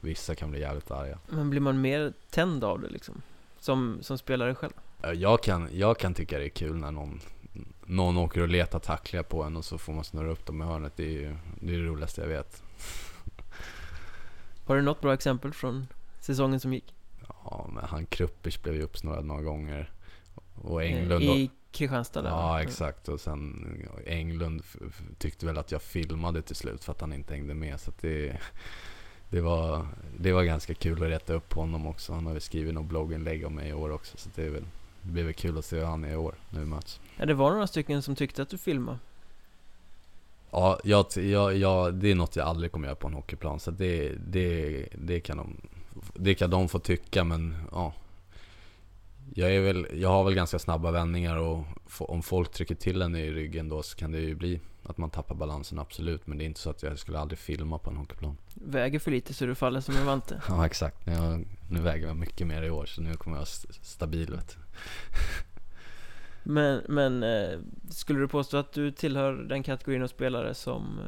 [0.00, 1.18] vissa kan bli jävligt arga.
[1.28, 3.22] Men blir man mer tänd av det liksom?
[3.58, 4.72] Som, som spelare själv?
[5.14, 7.20] Jag kan, jag kan tycka det är kul när någon
[7.86, 10.64] någon åker och letar tacklingar på en och så får man snurra upp dem i
[10.64, 10.92] hörnet.
[10.96, 12.62] Det är ju det, är det roligaste jag vet.
[14.64, 15.86] Har du något bra exempel från
[16.20, 16.94] säsongen som gick?
[17.28, 19.90] Ja, men han Kruppers blev ju uppsnurrad några gånger.
[20.54, 21.22] Och eh, Englund...
[21.22, 22.22] I Kristianstad?
[22.24, 23.08] Ja, exakt.
[23.08, 24.62] Och sen Englund
[25.18, 27.80] tyckte väl att jag filmade till slut för att han inte hängde med.
[27.80, 28.36] Så det,
[29.28, 29.86] det, var,
[30.18, 32.12] det var ganska kul att rätta upp honom också.
[32.12, 34.16] Han har ju skrivit något blogginlägg om mig i år också.
[34.16, 34.64] Så det är väl
[35.02, 37.00] det blir väl kul att se hur han är i år, när vi möts.
[37.16, 38.98] Ja, det var några stycken som tyckte att du filmade.
[40.50, 43.60] Ja, jag, jag, jag, det är något jag aldrig kommer göra på en hockeyplan.
[43.60, 45.56] Så det, det, det, kan de,
[46.14, 47.92] det kan de få tycka, men ja.
[49.34, 51.64] Jag, är väl, jag har väl ganska snabba vändningar och
[51.98, 55.10] om folk trycker till en i ryggen då så kan det ju bli att man
[55.10, 56.26] tappar balansen, absolut.
[56.26, 58.36] Men det är inte så att jag skulle aldrig filma på en hockeyplan.
[58.54, 60.42] Väger för lite så du faller som en vante.
[60.48, 61.06] ja, exakt.
[61.06, 64.56] Jag, nu väger jag mycket mer i år, så nu kommer jag stabil vet
[66.42, 67.58] Men, men eh,
[67.90, 71.00] skulle du påstå att du tillhör den kategorin av spelare som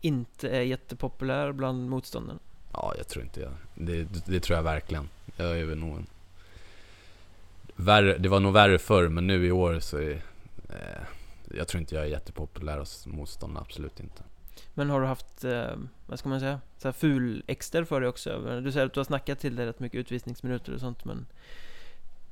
[0.00, 2.38] inte är jättepopulär bland motståndarna?
[2.72, 3.52] Ja, jag tror inte jag.
[3.74, 5.08] Det, det, det tror jag verkligen.
[5.36, 6.06] Jag är väl nog en...
[7.76, 10.22] Värre, det var nog värre förr, men nu i år så är...
[10.68, 11.02] Eh,
[11.54, 14.22] jag tror inte jag är jättepopulär hos motståndarna, absolut inte.
[14.74, 18.08] Men har du haft, eh, vad ska man säga, så här ful exter för dig
[18.08, 18.60] också?
[18.60, 21.26] Du säger att du har snackat till dig rätt mycket utvisningsminuter och sånt, men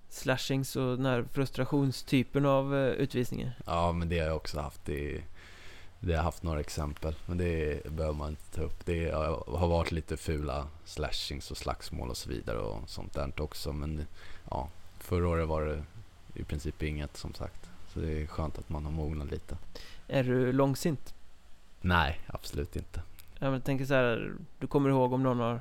[0.09, 3.53] slashings och den här frustrationstypen av uh, utvisningar?
[3.67, 4.85] Ja, men det har jag också haft.
[4.85, 5.23] Det,
[6.01, 8.87] det har jag haft några exempel, men det behöver man inte ta upp.
[8.87, 13.73] Det har varit lite fula slashings och slagsmål och så vidare och sånt där också.
[13.73, 14.07] Men
[14.51, 15.85] ja, förra året var det
[16.35, 17.70] i princip inget som sagt.
[17.95, 19.57] Så det är skönt att man har mognat lite.
[20.09, 21.15] Är du långsint?
[21.81, 23.03] Nej, absolut inte.
[23.39, 25.61] Jag tänker så här, du kommer ihåg om någon har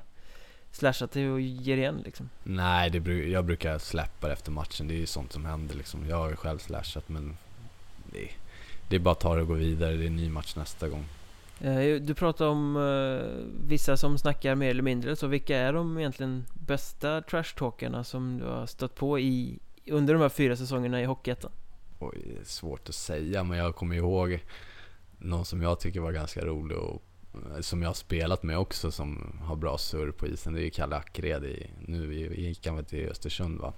[0.72, 2.30] slashat dig och ger igen liksom?
[2.44, 4.88] Nej, det, jag brukar släppa det efter matchen.
[4.88, 6.06] Det är ju sånt som händer liksom.
[6.10, 7.38] Jag har ju själv slashat men
[8.12, 8.30] det,
[8.90, 9.96] det är bara att ta det och gå vidare.
[9.96, 11.06] Det är en ny match nästa gång.
[11.62, 15.98] Eh, Du pratar om eh, vissa som snackar mer eller mindre så vilka är de
[15.98, 21.06] egentligen bästa trashtalkarna som du har stött på i under de här fyra säsongerna i
[21.06, 21.52] Hockeyettan?
[22.00, 24.44] Oj, det är svårt att säga men jag kommer ihåg
[25.18, 27.02] någon som jag tycker var ganska rolig och
[27.56, 30.54] eh, som jag har spelat med också som har bra surr på isen.
[30.54, 33.74] Det är ju Kalle Ackred i, nu gick han väl till Östersund va?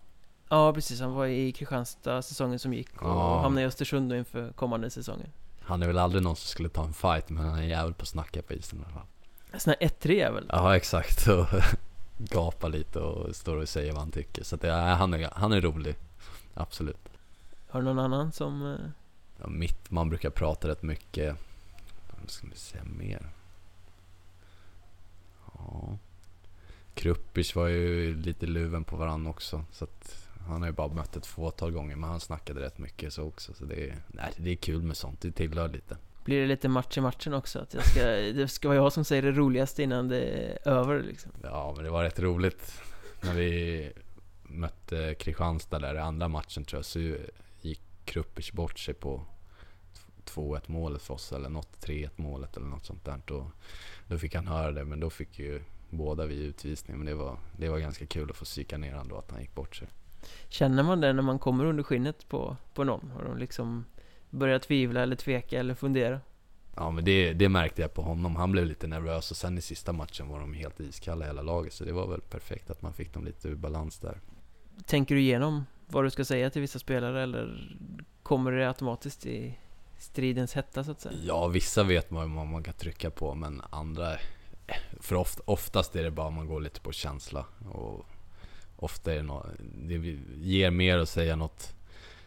[0.49, 3.41] Ja precis, han var i Kristianstad säsongen som gick och Ja.
[3.41, 5.27] hamnade i Östersund då inför kommande säsongen.
[5.61, 7.93] Han är väl aldrig någon som skulle ta en fight men han är en jävel
[7.93, 9.59] på att snacka på isen i alla fall.
[9.61, 10.45] Sån här 1-3 är väl?
[10.49, 11.45] Ja exakt och
[12.17, 14.43] gapa lite och står och säger vad han tycker.
[14.43, 15.95] Så att det, han, är, han är rolig.
[16.53, 17.09] Absolut.
[17.71, 18.65] Har du någon annan som...
[18.73, 18.79] eh,
[19.41, 21.35] Ja, mitt, man brukar prata rätt mycket.
[22.21, 23.29] Vad ska vi säga mer?
[25.53, 25.97] Ja.
[26.93, 29.63] Kruppic var ju lite luven på varandra också.
[29.71, 33.13] Så att han har ju bara mött ett fåtal gånger men han snackade rätt mycket
[33.13, 33.53] så också.
[33.53, 35.97] Så det är, nej, det är kul med sånt, det tillhör lite.
[36.25, 37.59] Blir det lite match i matchen också?
[37.59, 41.03] Att jag ska, det ska vara jag som säger det roligaste innan det är över
[41.03, 41.31] liksom.
[41.43, 42.81] Ja men det var rätt roligt.
[43.23, 43.91] När vi
[44.43, 47.17] mötte Kristianstad där i andra matchen tror jag så
[48.05, 49.25] Kruppic bort sig på
[50.25, 53.21] 2-1 målet för oss eller något 3-1 målet eller något sånt där.
[53.25, 53.51] Då,
[54.07, 56.97] då fick han höra det men då fick ju båda vi utvisning.
[56.97, 59.41] Men det var, det var ganska kul att få psyka ner honom då att han
[59.41, 59.87] gick bort sig.
[60.49, 63.11] Känner man det när man kommer under skinnet på, på någon?
[63.11, 63.85] Har de liksom
[64.29, 66.19] börjat tvivla eller tveka eller fundera?
[66.75, 68.35] Ja men det, det märkte jag på honom.
[68.35, 71.73] Han blev lite nervös och sen i sista matchen var de helt iskalla hela laget.
[71.73, 74.19] Så det var väl perfekt att man fick dem lite ur balans där.
[74.85, 77.75] Tänker du igenom vad du ska säga till vissa spelare eller
[78.23, 79.57] kommer det automatiskt i
[79.99, 81.15] stridens hetta så att säga?
[81.23, 84.17] Ja, vissa vet man vad man kan trycka på men andra...
[84.99, 87.45] För oft, oftast är det bara man går lite på känsla.
[87.71, 88.05] Och
[88.75, 89.95] ofta är det något, det
[90.35, 91.75] ger mer att säga något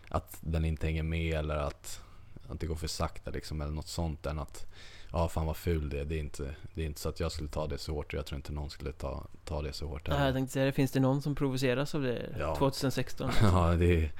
[0.09, 2.03] att den inte hänger med eller att,
[2.49, 4.67] att det går för sakta liksom eller något sånt än att
[5.17, 6.05] Ja fan vad ful det är.
[6.05, 8.19] Det är inte, det är inte så att jag skulle ta det så hårt och
[8.19, 10.73] jag tror inte någon skulle ta, ta det så hårt Nej, jag tänkte säga det,
[10.73, 12.57] finns det någon som provoceras av det Ja.
[12.57, 13.31] 2016?
[13.43, 14.13] Ja, det är,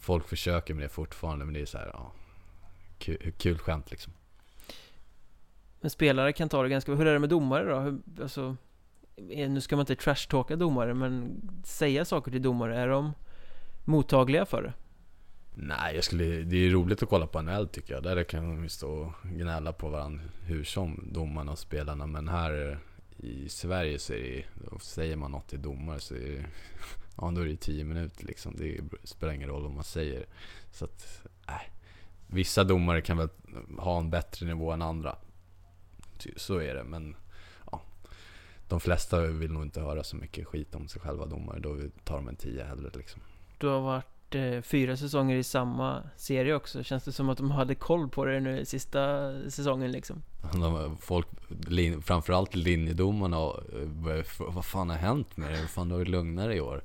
[0.00, 2.12] folk försöker med det fortfarande men det är så här, ja,
[2.98, 4.12] kul, kul skämt liksom.
[5.80, 6.94] Men spelare kan ta det ganska...
[6.94, 7.78] Hur är det med domare då?
[7.80, 8.56] Hur, alltså,
[9.30, 13.12] eh, nu ska man inte trashtalka domare, men säga saker till domare, är de
[13.84, 14.72] mottagliga för det?
[15.54, 18.02] Nej, jag skulle, det är ju roligt att kolla på NHL tycker jag.
[18.02, 22.06] Där kan de ju stå och gnälla på varandra hur som, domarna och spelarna.
[22.06, 22.78] Men här
[23.16, 26.44] i Sverige så är det, säger man något till domare så är det,
[27.16, 28.56] ja, då är det 10 minuter liksom.
[28.56, 30.26] Det spelar ingen roll vad man säger.
[30.70, 31.70] Så att, nej.
[32.26, 33.28] Vissa domare kan väl
[33.78, 35.16] ha en bättre nivå än andra.
[36.36, 37.16] Så är det, men
[37.70, 37.82] ja.
[38.68, 41.58] De flesta vill nog inte höra så mycket skit om sig själva domare.
[41.58, 43.22] Då tar de en 10 hellre liksom.
[43.58, 46.82] Du har varit eh, fyra säsonger i samma serie också.
[46.82, 50.22] Känns det som att de hade koll på det nu i sista säsongen liksom?
[50.52, 51.26] De, folk,
[51.66, 55.60] lin, framförallt linjedomarna, eh, började vad fan har hänt med?
[55.60, 56.84] Vad fan, du har ju lugnare i år.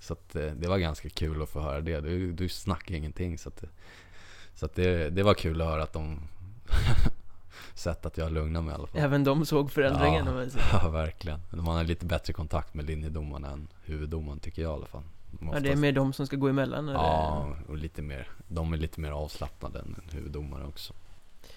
[0.00, 2.00] Så att, eh, det var ganska kul att få höra det.
[2.00, 3.38] Du, du snackar ingenting.
[3.38, 3.64] Så, att,
[4.54, 6.20] så att det, det var kul att höra att de
[7.74, 9.00] sett att jag lugnar mig i alla fall.
[9.00, 10.60] Även de såg förändringen Ja.
[10.82, 11.40] Ja, verkligen.
[11.50, 15.02] Man har lite bättre kontakt med linjedomarna än huvuddomaren tycker jag i alla fall.
[15.52, 16.98] Ja, det är mer de som ska gå emellan eller?
[16.98, 20.94] Ja, och lite mer, de är lite mer avslappnade än huvuddomare också.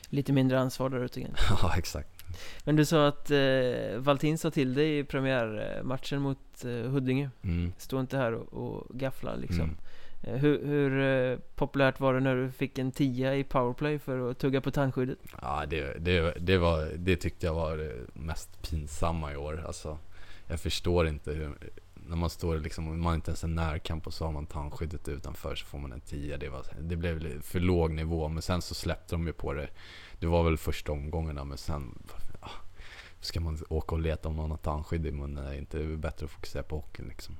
[0.09, 1.27] Lite mindre ansvar där ute.
[1.49, 2.09] Ja, exakt.
[2.63, 7.29] Men du sa att eh, Valtin sa till dig i premiärmatchen mot eh, Huddinge.
[7.41, 7.73] Mm.
[7.77, 9.59] Stå inte här och, och gaffla liksom.
[9.59, 9.75] Mm.
[10.23, 14.31] Eh, Hur, hur eh, populärt var det när du fick en tia i powerplay för
[14.31, 15.17] att tugga på tandskyddet?
[15.41, 19.63] Ja, det, det, det, var, det tyckte jag var det mest pinsamma i år.
[19.67, 19.97] Alltså,
[20.47, 21.57] jag förstår inte hur...
[22.07, 25.07] När man står liksom, om man inte ens är närkamp och så har man tandskyddet
[25.07, 26.37] utanför så får man en tia.
[26.37, 29.69] Det, var, det blev för låg nivå, men sen så släppte de ju på det.
[30.19, 31.99] Det var väl första omgångarna, men sen...
[32.41, 32.49] Ja,
[33.19, 35.45] ska man åka och leta om någon har tandskydd i munnen?
[35.45, 37.37] Är det inte bättre att fokusera på hockeyn liksom?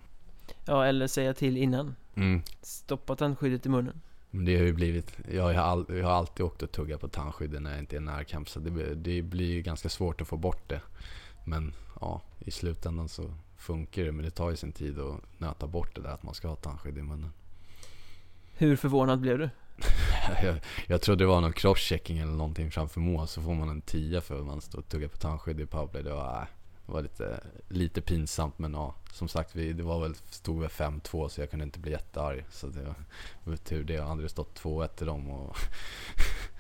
[0.66, 1.96] Ja, eller säga till innan.
[2.16, 2.42] Mm.
[2.62, 4.02] Stoppa tandskyddet i munnen.
[4.30, 7.08] Men det har ju blivit, jag har, all, jag har alltid åkt och tuggat på
[7.08, 10.28] tandskydden när jag inte är närkamp så det, blir- det blir ju ganska svårt att
[10.28, 10.82] få bort det.
[11.46, 15.68] Men ja, i slutändan så funkar det men det tar ju sin tid att nöta
[15.68, 17.32] bort det där att man ska ha tandskydd i munnen.
[18.54, 19.50] Hur förvånad blev du?
[20.44, 20.56] Jag,
[20.88, 24.22] jag trodde det var någon crosschecking eller någonting framför mål så får man en tia
[24.22, 26.04] för att man står och tuggar på tandskydd i powerplay.
[26.04, 26.48] Det var, äh,
[26.86, 30.70] det var lite, lite pinsamt men ja, som sagt vi, det var väl, stod väl
[30.70, 32.46] 5-2 så jag kunde inte bli jättearg.
[32.50, 32.96] Så det var,
[33.44, 33.98] det var tur det.
[33.98, 35.58] Hade det stått 2-1 till dem och,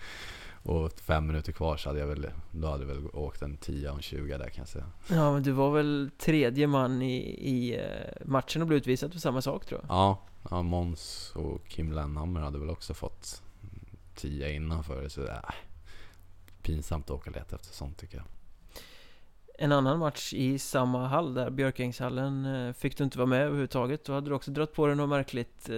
[0.63, 3.89] och fem minuter kvar så hade jag väl, då hade jag väl åkt en 10
[3.89, 4.85] och en 20 där kan jag säga.
[5.09, 7.15] Ja, men du var väl tredje man i,
[7.49, 9.95] i eh, matchen och blev utvisad för samma sak tror jag.
[9.95, 13.41] Ja, ja Måns och Kim Lennhammer hade väl också fått
[14.15, 15.09] tio innanför.
[15.09, 15.37] Så äh,
[16.61, 18.25] pinsamt att åka och leta efter sånt tycker jag.
[19.59, 24.05] En annan match i samma hall där, Björkängshallen, eh, fick du inte vara med överhuvudtaget.
[24.05, 25.75] Då hade du också dragit på dig något märkligt eh,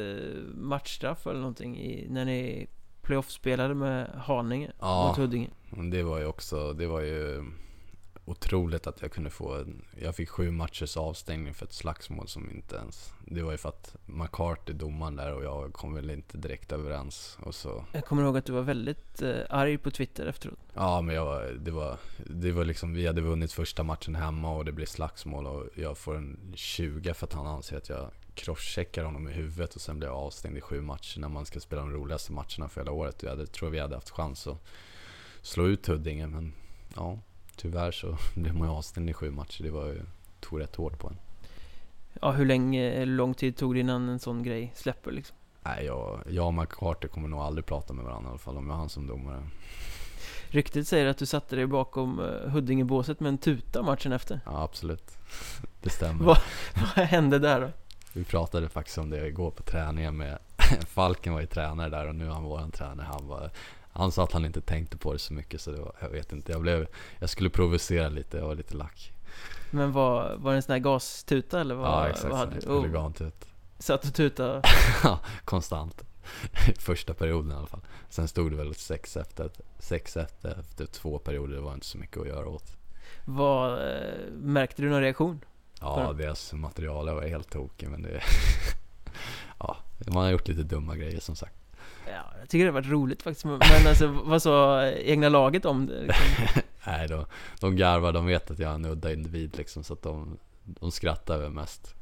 [0.55, 2.67] matchstraff eller någonting i, när ni
[3.03, 5.07] playoff-spelade med Haninge Ja.
[5.07, 5.49] mot Huddinge.
[5.91, 7.43] Det var ju också, det var ju
[8.25, 9.65] otroligt att jag kunde få
[10.01, 13.13] Jag fick sju matchers avstängning för ett slagsmål som inte ens...
[13.25, 17.37] Det var ju för att McCarthy, domaren där, och jag kom väl inte direkt överens.
[17.41, 17.85] Och så...
[17.91, 20.59] Jag kommer ihåg att du var väldigt eh, arg på Twitter efteråt.
[20.73, 21.97] Ja, men jag, det var...
[22.17, 25.97] Det var liksom, vi hade vunnit första matchen hemma och det blev slagsmål och jag
[25.97, 29.99] får en 20 för att han anser att jag crosscheckar honom i huvudet och sen
[29.99, 32.91] blir jag avstängd i sju matcher när man ska spela de roligaste matcherna för hela
[32.91, 33.23] året.
[33.23, 34.63] Jag hade, tror vi hade haft chans att
[35.41, 36.53] slå ut Huddinge, men
[36.95, 37.19] ja,
[37.55, 39.63] tyvärr så blev man ju avstängd i sju matcher.
[39.63, 40.01] Det var ju,
[40.39, 41.17] tog rätt hårt på en.
[42.21, 45.35] Ja, hur länge, lång tid tog det innan en sån grej släpper liksom?
[45.65, 48.65] Nej, jag, jag och McCarthy kommer nog aldrig prata med varandra i alla fall om
[48.67, 49.43] jag har han som domare.
[50.47, 54.39] Ryktet säger att du satte dig bakom uh, Huddingebåset med en tuta matchen efter.
[54.45, 55.17] Ja, absolut.
[55.81, 56.25] Det stämmer.
[56.25, 56.39] Vad-
[56.95, 57.69] Vad hände där då?
[58.13, 60.37] Vi pratade faktiskt om det igår på träningen med
[60.87, 63.07] Falken var ju tränare där och nu är han våran tränare.
[63.11, 63.51] Han, var,
[63.91, 66.51] han sa att han inte tänkte på det så mycket så var, jag vet inte.
[66.51, 66.87] Jag, blev,
[67.19, 69.13] jag skulle provocera lite, jag var lite lack.
[69.71, 72.69] Men var, var det en sån här gastuta eller vad, ja exakt, vad hade du?
[72.69, 73.19] oh.
[73.79, 74.61] Satt och tuta
[75.45, 76.03] Konstant.
[76.79, 77.81] Första perioden i alla fall.
[78.09, 79.49] Sen stod det väl 6 efter,
[79.79, 82.77] 6 efter, efter två perioder, det var inte så mycket att göra åt.
[83.25, 85.39] Vad, eh, märkte du någon reaktion?
[85.83, 88.21] Ja, deras material var helt tokig men det...
[89.59, 89.77] ja,
[90.07, 91.55] man har gjort lite dumma grejer som sagt.
[92.07, 95.85] Ja, jag tycker det har varit roligt faktiskt Men alltså, vad sa egna laget om
[95.85, 96.01] det?
[96.01, 96.61] Liksom?
[96.85, 97.25] Nej, de,
[97.59, 100.91] de garvar, de vet att jag är en udda individ liksom, så att de, de
[100.91, 101.95] skrattar väl mest.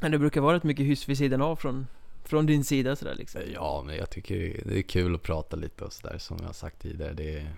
[0.00, 1.86] Men det brukar vara rätt mycket hyss vid sidan av från,
[2.24, 5.84] från din sida sådär liksom Ja, men jag tycker det är kul att prata lite
[5.84, 7.12] och sådär som jag har sagt tidigare.
[7.12, 7.52] Det är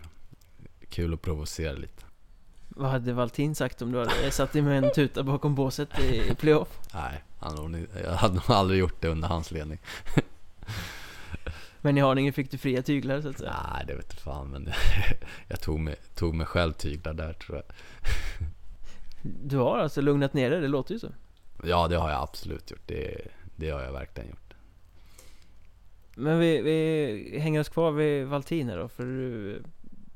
[0.89, 2.05] kul att provocera lite.
[2.79, 6.35] Vad hade Valtin sagt om du hade satt dig med en tuta bakom båset i
[6.35, 6.69] playoff?
[6.95, 9.79] Nej, han, jag hade nog aldrig gjort det under hans ledning.
[11.81, 14.69] Men i Haninge fick du fria tyglar så att säga Nej, det vet fan, men
[15.49, 17.65] jag tog mig, tog mig själv tyglar där tror jag.
[19.23, 21.09] Du har alltså lugnat ner dig, det låter ju så
[21.63, 22.83] Ja, det har jag absolut gjort.
[22.87, 23.21] Det,
[23.57, 24.55] det har jag verkligen gjort.
[26.15, 29.63] Men vi, vi hänger oss kvar vid Valtin här då, för du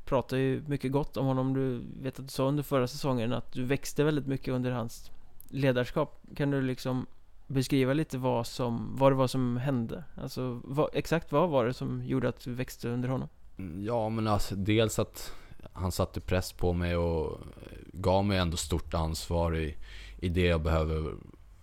[0.05, 1.55] pratar ju mycket gott om honom.
[1.55, 5.11] Du vet att du sa under förra säsongen att du växte väldigt mycket under hans
[5.49, 6.21] ledarskap.
[6.37, 7.07] Kan du liksom
[7.47, 10.05] beskriva lite vad som, vad det var som hände?
[10.23, 13.29] Alltså, vad, exakt vad var det som gjorde att du växte under honom?
[13.59, 15.35] Mm, ja, men alltså dels att
[15.73, 17.41] han satte press på mig och
[17.93, 19.77] gav mig ändå stort ansvar i,
[20.19, 21.15] i det jag behöver,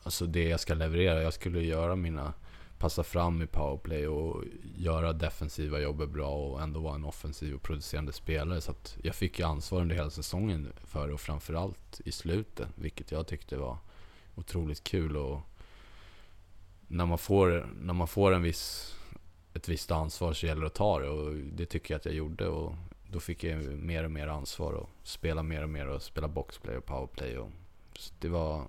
[0.04, 1.22] alltså det jag ska leverera.
[1.22, 2.34] Jag skulle göra mina,
[2.80, 4.44] passa fram i powerplay och
[4.78, 8.62] göra defensiva jobbet bra och ändå vara en offensiv och producerande spelare.
[8.62, 12.68] Så att jag fick ju ansvar under hela säsongen för det och framförallt i slutet,
[12.76, 13.78] vilket jag tyckte var
[14.36, 15.18] otroligt kul.
[15.18, 15.42] Och
[16.88, 18.96] när man får, när man får en viss
[19.54, 22.16] ett visst ansvar så gäller det att ta det och det tycker jag att jag
[22.16, 22.76] gjorde och
[23.08, 26.28] då fick jag ju mer och mer ansvar och spela mer och mer och spela
[26.28, 27.50] boxplay och powerplay och
[27.94, 28.64] så det var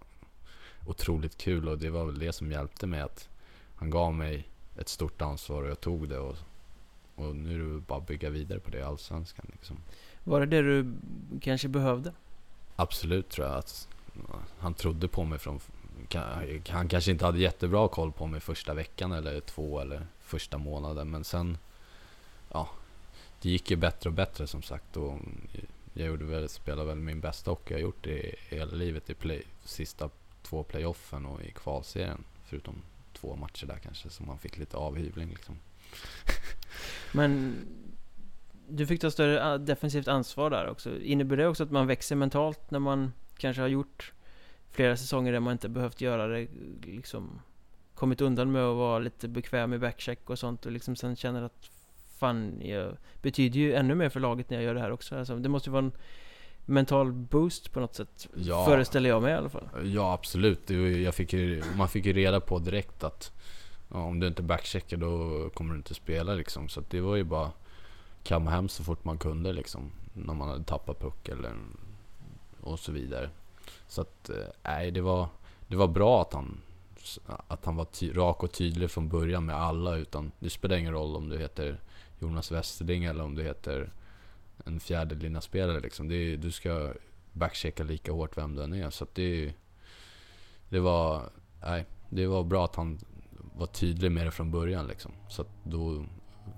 [0.86, 3.29] otroligt kul och det var väl det som hjälpte mig att
[3.80, 6.36] han gav mig ett stort ansvar och jag tog det och,
[7.14, 9.76] och nu är det bara att bygga vidare på det i Allsvenskan liksom.
[10.24, 10.92] Var det det du
[11.40, 12.12] kanske behövde?
[12.76, 13.88] Absolut tror jag att
[14.58, 15.60] han trodde på mig från
[16.68, 21.10] Han kanske inte hade jättebra koll på mig första veckan eller två eller första månaden
[21.10, 21.58] men sen
[22.52, 22.68] Ja
[23.42, 25.18] Det gick ju bättre och bättre som sagt och
[25.92, 29.42] Jag gjorde väl, spelade väl min bästa hockey jag gjort i hela livet i play,
[29.64, 30.10] sista
[30.42, 32.82] två playoffen och i kvalserien Förutom
[33.20, 35.58] två matcher där kanske som man fick lite avhyvling liksom
[37.12, 37.56] Men
[38.68, 41.00] du fick ta större ah, defensivt ansvar där också.
[41.00, 44.12] Innebär det också att man växer mentalt när man kanske har gjort
[44.70, 46.48] flera säsonger där man inte behövt göra det
[46.82, 47.40] liksom
[47.94, 51.42] kommit undan med att vara lite bekväm i backcheck och sånt och liksom sen känner
[51.42, 51.70] att
[52.18, 55.16] fan, jag betyder ju ännu mer för laget när jag gör det här också.
[55.16, 55.92] Alltså, det måste ju vara en
[56.70, 58.28] mental boost på något sätt.
[58.34, 58.64] Ja.
[58.64, 59.68] Föreställer jag mig i alla fall.
[59.84, 63.32] Ja absolut, jag fick ju, man fick ju reda på direkt att
[63.88, 66.68] om du inte backcheckar då kommer du inte spela liksom.
[66.68, 67.50] Så det var ju bara
[68.22, 69.90] kamma hem så fort man kunde liksom.
[70.12, 71.52] När man hade tappat puck eller
[72.60, 73.30] och så vidare.
[73.88, 75.28] Så att eh, nej, det var,
[75.66, 76.60] det var bra att han,
[77.48, 79.96] att han var ty, rak och tydlig från början med alla.
[79.96, 81.80] Utan det spelar ingen roll om du heter
[82.18, 83.92] Jonas Westerling eller om du heter
[84.66, 86.10] en fjärde lina spelare liksom.
[86.10, 86.92] Är- du ska
[87.32, 88.90] backchecka lika hårt vem du än är.
[88.90, 89.54] Så det,
[90.68, 91.30] det var,
[91.62, 92.98] nej, det var bra att han
[93.54, 95.12] var tydlig med det från början liksom.
[95.28, 96.04] Så då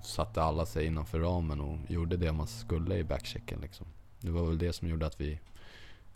[0.03, 3.87] satte alla sig innanför ramen och gjorde det man skulle i backchecken liksom.
[4.19, 5.39] Det var väl det som gjorde att vi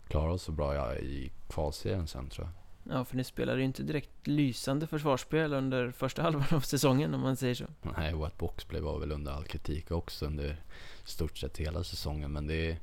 [0.08, 2.54] klarade oss så bra ja, i kvalserien sen tror jag.
[2.96, 7.20] Ja, för ni spelade ju inte direkt lysande försvarsspel under första halvan av säsongen om
[7.20, 7.64] man säger så.
[7.96, 10.56] Nej, vårt boxplay var väl under all kritik också under
[11.08, 12.32] stort sett hela säsongen.
[12.32, 12.78] Men det är,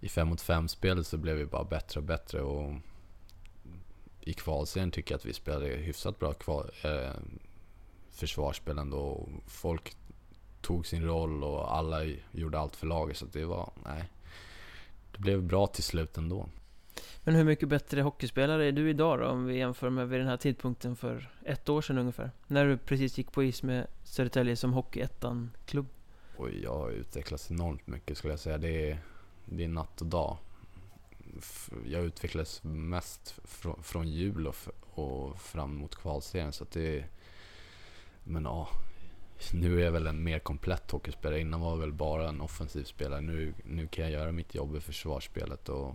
[0.00, 2.72] i 5 mot 5 spelet så blev vi bara bättre och bättre och
[4.20, 7.10] i kvalserien tycker jag att vi spelade hyfsat bra kval, eh,
[8.10, 9.28] försvarsspel ändå.
[9.46, 9.96] Folk
[10.60, 13.16] tog sin roll och alla gjorde allt för laget.
[13.16, 14.04] Så det var, nej.
[15.12, 16.48] Det blev bra till slut ändå.
[17.24, 20.28] Men hur mycket bättre hockeyspelare är du idag då, om vi jämför med vid den
[20.28, 22.30] här tidpunkten för ett år sedan ungefär?
[22.46, 25.86] När du precis gick på is med Södertälje som Hockeyettan-klubb.
[26.38, 28.58] Oj, jag har utvecklats enormt mycket skulle jag säga.
[28.58, 28.98] Det är,
[29.44, 30.36] det är natt och dag.
[31.86, 34.56] Jag utvecklades mest från, från jul och,
[34.94, 36.52] och fram mot kvalserien.
[36.52, 37.08] Så att det är,
[38.24, 38.68] men ja,
[39.52, 41.40] nu är jag väl en mer komplett hockeyspelare.
[41.40, 43.20] Innan var jag väl bara en offensiv spelare.
[43.20, 45.94] Nu, nu kan jag göra mitt jobb i försvarsspelet och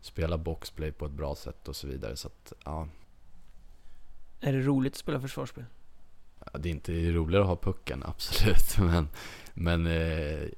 [0.00, 2.16] spela boxplay på ett bra sätt och så vidare.
[2.16, 2.88] Så att, ja.
[4.40, 5.64] Är det roligt att spela försvarsspel?
[6.52, 8.78] Ja, det är inte roligare att ha pucken, absolut.
[8.78, 9.08] Men,
[9.54, 10.48] men eh,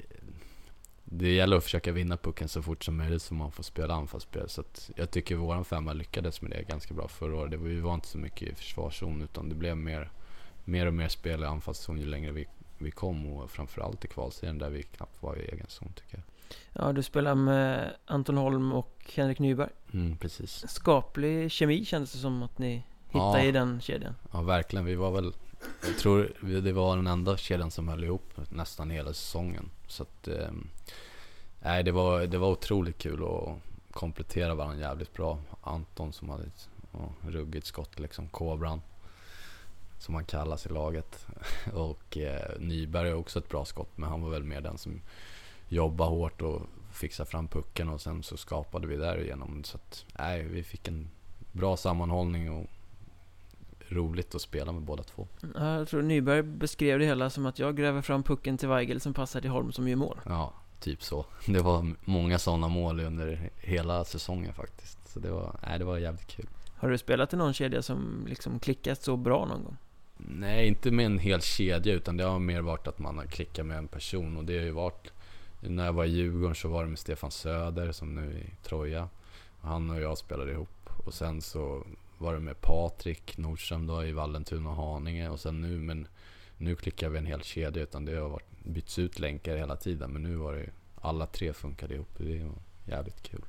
[1.04, 4.48] det gäller att försöka vinna pucken så fort som möjligt så man får spela anfallsspel.
[4.48, 7.60] Så att jag tycker våran femma lyckades med det ganska bra förra året.
[7.60, 10.10] Vi var inte så mycket i försvarszon utan det blev mer,
[10.64, 12.46] mer och mer spel i anfallszon ju längre vi,
[12.78, 16.24] vi kom och framförallt i kvalserien där vi knappt var i egen zon tycker jag.
[16.72, 19.70] Ja, du spelar med Anton Holm och Henrik Nyberg.
[19.92, 20.68] Mm, precis.
[20.68, 23.44] Skaplig kemi kändes det som att ni hittade ja.
[23.44, 24.14] i den kedjan.
[24.32, 24.84] Ja, verkligen.
[24.84, 25.32] Vi var väl,
[25.86, 29.70] jag tror det var den enda kedjan som höll ihop nästan hela säsongen.
[29.86, 33.58] Så att, eh, det var, det var otroligt kul att
[33.90, 35.38] komplettera varandra jävligt bra.
[35.62, 38.82] Anton som hade ett oh, ruggigt skott liksom, kobran.
[39.98, 41.26] Som han kallas i laget.
[41.74, 45.00] Och eh, Nyberg har också ett bra skott, men han var väl mer den som
[45.68, 46.62] jobbade hårt och
[46.92, 49.64] fixade fram pucken och sen så skapade vi därigenom.
[49.64, 51.10] Så att, nej, vi fick en
[51.52, 52.66] bra sammanhållning och
[53.88, 55.28] roligt att spela med båda två.
[55.54, 59.14] Jag tror Nyberg beskrev det hela som att jag gräver fram pucken till Weigel som
[59.14, 60.20] passar till Holm som gör mål.
[60.26, 61.26] Ja, typ så.
[61.46, 65.12] Det var många sådana mål under hela säsongen faktiskt.
[65.12, 66.46] Så det var, nej, det var jävligt kul.
[66.76, 69.76] Har du spelat i någon kedja som liksom klickat så bra någon gång?
[70.16, 73.66] Nej, inte med en hel kedja utan det har mer varit att man har klickat
[73.66, 75.12] med en person och det har ju varit
[75.60, 78.50] när jag var i Djurgården så var det med Stefan Söder som nu är i
[78.62, 79.08] Troja.
[79.60, 80.90] Han och jag spelade ihop.
[81.06, 81.82] Och sen så
[82.24, 85.28] var det med Patrik Nordström då i Vallentuna och Haninge.
[85.28, 86.06] Och sen nu, men
[86.56, 90.10] nu klickar vi en hel kedja utan det har varit, bytts ut länkar hela tiden.
[90.10, 90.70] Men nu var det
[91.00, 92.08] alla tre funkade ihop.
[92.18, 92.54] Det var
[92.96, 93.44] jävligt kul.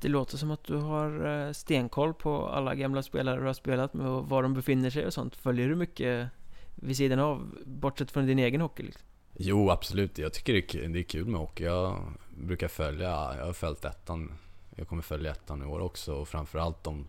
[0.00, 3.94] Det låter som att du har eh, stenkoll på alla gamla spelare du har spelat
[3.94, 5.36] med och var de befinner sig och sånt.
[5.36, 6.28] Följer du mycket
[6.74, 8.82] vid sidan av, bortsett från din egen hockey?
[8.82, 9.02] Liksom?
[9.36, 10.18] Jo, absolut.
[10.18, 10.52] Jag tycker
[10.88, 11.64] det är kul med hockey.
[11.64, 14.32] Jag brukar följa, jag har följt ettan.
[14.76, 17.06] Jag kommer följa ettan i år också och framförallt de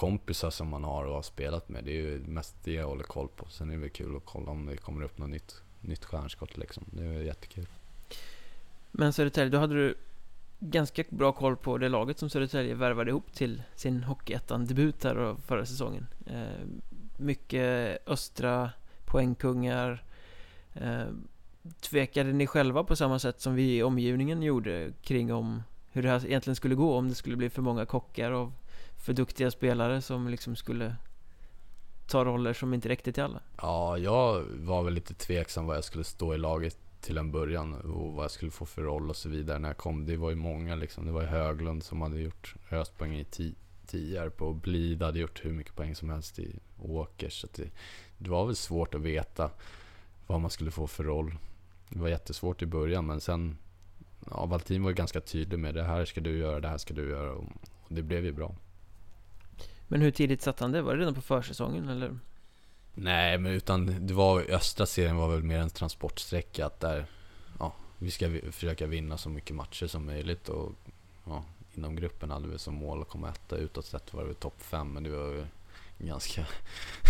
[0.00, 1.84] kompisar som man har och har spelat med.
[1.84, 3.48] Det är ju mest det jag håller koll på.
[3.48, 6.56] Sen är det väl kul att kolla om det kommer upp något nytt, nytt stjärnskott
[6.56, 6.84] liksom.
[6.90, 7.66] Det är jättekul.
[8.90, 9.94] Men Södertälje, då hade du
[10.60, 15.66] ganska bra koll på det laget som Södertälje värvade ihop till sin Hockeyettan-debut här förra
[15.66, 16.06] säsongen.
[16.26, 16.66] Eh,
[17.16, 18.70] mycket östra
[19.04, 20.04] poängkungar.
[20.74, 21.06] Eh,
[21.80, 26.08] Tvekade ni själva på samma sätt som vi i omgivningen gjorde kring om hur det
[26.08, 28.52] här egentligen skulle gå om det skulle bli för många kockar och
[29.00, 30.96] för duktiga spelare som liksom skulle
[32.06, 33.40] ta roller som inte räckte till alla?
[33.56, 37.74] Ja, jag var väl lite tveksam vad jag skulle stå i laget till en början
[37.74, 40.06] och vad jag skulle få för roll och så vidare när jag kom.
[40.06, 41.06] Det var ju många liksom.
[41.06, 43.54] Det var ju Höglund som hade gjort Östpoäng i
[43.86, 47.40] Tierp och Blid hade gjort hur mycket poäng som helst i Åkers.
[47.40, 47.70] Så det,
[48.18, 49.50] det var väl svårt att veta
[50.26, 51.34] vad man skulle få för roll.
[51.88, 53.58] Det var jättesvårt i början men sen,
[54.30, 56.94] ja Valtin var ju ganska tydlig med det här ska du göra, det här ska
[56.94, 57.44] du göra och
[57.88, 58.54] det blev ju bra.
[59.90, 60.82] Men hur tidigt satte han det?
[60.82, 62.18] Var det redan på försäsongen eller?
[62.94, 67.06] Nej, men utan det var östra serien var väl mer en transportsträcka att där,
[67.58, 70.72] ja, vi ska försöka vinna så mycket matcher som möjligt och
[71.26, 73.56] ja, inom gruppen hade vi som mål att komma etta.
[73.56, 75.46] Utåt sett var det topp fem, men det var
[75.98, 76.46] ganska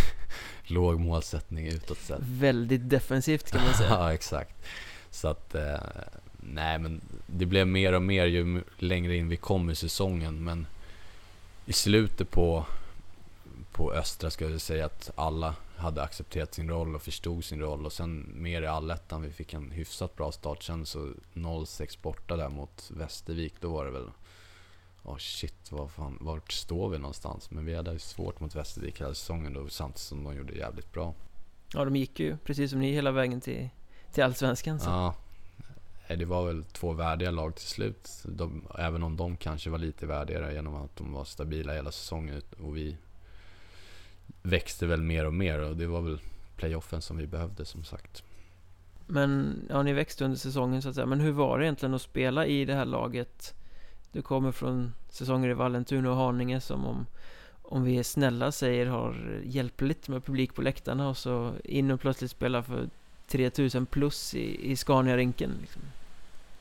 [0.67, 2.21] låg målsättning utåt sett.
[2.23, 3.91] Väldigt defensivt kan man säga.
[3.91, 4.67] ja, exakt.
[5.11, 5.81] Så att, eh,
[6.37, 10.45] nej men det blev mer och mer ju längre in vi kom i säsongen.
[10.45, 10.67] Men
[11.67, 12.67] i slutet på,
[13.73, 17.87] på Östra skulle jag säga att alla hade accepterat sin roll och förstod sin roll.
[17.87, 20.63] Och sen mer i allettan, vi fick en hyfsat bra start.
[20.63, 24.11] Sen så 0-6 borta där mot Västervik, då var det väl
[25.03, 27.51] oh shit, vad fan, vart står vi någonstans?
[27.51, 31.15] Men vi hade svårt mot Västervik hela säsongen då, samtidigt som de gjorde jävligt bra.
[31.73, 33.69] Ja, de gick ju precis som ni hela vägen till,
[34.13, 34.81] till Allsvenskan.
[34.81, 34.91] Så.
[34.91, 35.15] Ja.
[36.11, 38.11] Eh, det var väl två värdiga lag till slut.
[38.25, 42.43] De, även om de kanske var lite värdigare genom att de var stabila hela säsongen.
[42.63, 42.97] Och vi
[44.43, 46.21] växte väl mer och mer och det var väl
[46.57, 48.23] playoffen som vi behövde som sagt.
[49.07, 51.07] Men, ja ni växte under säsongen så att säga.
[51.07, 53.55] Men hur var det egentligen att spela i det här laget?
[54.13, 57.07] Du kommer från säsonger i Vallentuna och Haninge som om
[57.63, 62.01] om vi är snälla säger har hjälpligt med publik på läktarna och så in och
[62.01, 62.89] plötsligt spela för
[63.27, 65.83] 3000 plus i, i Scania-rinken liksom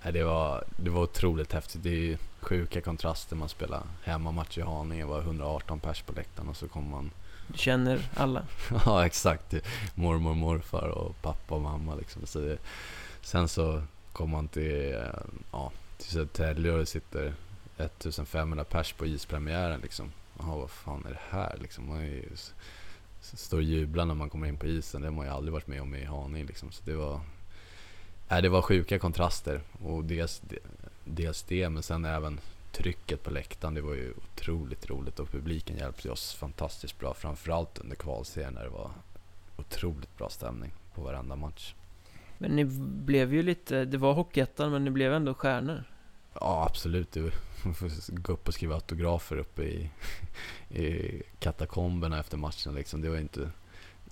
[0.03, 1.83] det, var, det var otroligt häftigt.
[1.83, 3.35] Det är ju sjuka kontraster.
[3.35, 7.11] Man spelar hemmamatch i Haninge, var 118 pers på läktaren och så kommer man
[7.53, 8.45] du känner alla?
[8.85, 9.53] ja, exakt.
[9.95, 12.25] Mormor, morfar och pappa och mamma liksom.
[12.25, 12.57] Så det,
[13.21, 13.81] sen så
[14.13, 15.01] kom man till, eh,
[15.51, 17.33] ja, till Södertälje och det sitter
[17.77, 20.11] 1500 pers på ispremiären liksom.
[20.39, 21.87] Jaha, vad fan är det här liksom?
[21.87, 22.29] Man är ju,
[23.21, 25.01] står och jublar när man kommer in på isen.
[25.01, 26.71] Det har man ju aldrig varit med om i Haninge liksom.
[26.71, 27.21] Så det var,
[28.29, 29.61] äh, det var sjuka kontraster.
[29.83, 30.41] Och dels,
[31.05, 32.39] dels det, men sen även
[32.71, 37.13] trycket på läktaren, det var ju otroligt roligt och publiken hjälpte oss fantastiskt bra.
[37.13, 38.91] Framförallt under kvalserien när det var
[39.57, 41.73] otroligt bra stämning på varenda match.
[42.37, 45.83] Men ni blev ju lite, det var Hockeyettan men ni blev ändå stjärnor.
[46.33, 47.15] Ja absolut,
[47.63, 49.89] man får gå upp och skriva autografer uppe i,
[50.69, 53.01] i katakomberna efter matchen liksom.
[53.01, 53.51] Det var inte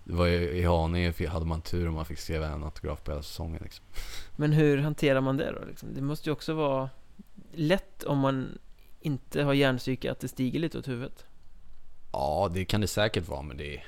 [0.08, 3.12] det var ju, I Haninge hade man tur om man fick skriva en autograf på
[3.12, 3.86] hela säsongen liksom.
[4.36, 5.66] Men hur hanterar man det då?
[5.68, 5.94] Liksom?
[5.94, 6.90] Det måste ju också vara
[7.52, 8.58] lätt om man
[9.00, 11.26] inte har hjärnpsyke att det stiger lite åt huvudet?
[12.12, 13.86] Ja, det kan det säkert vara, men det är,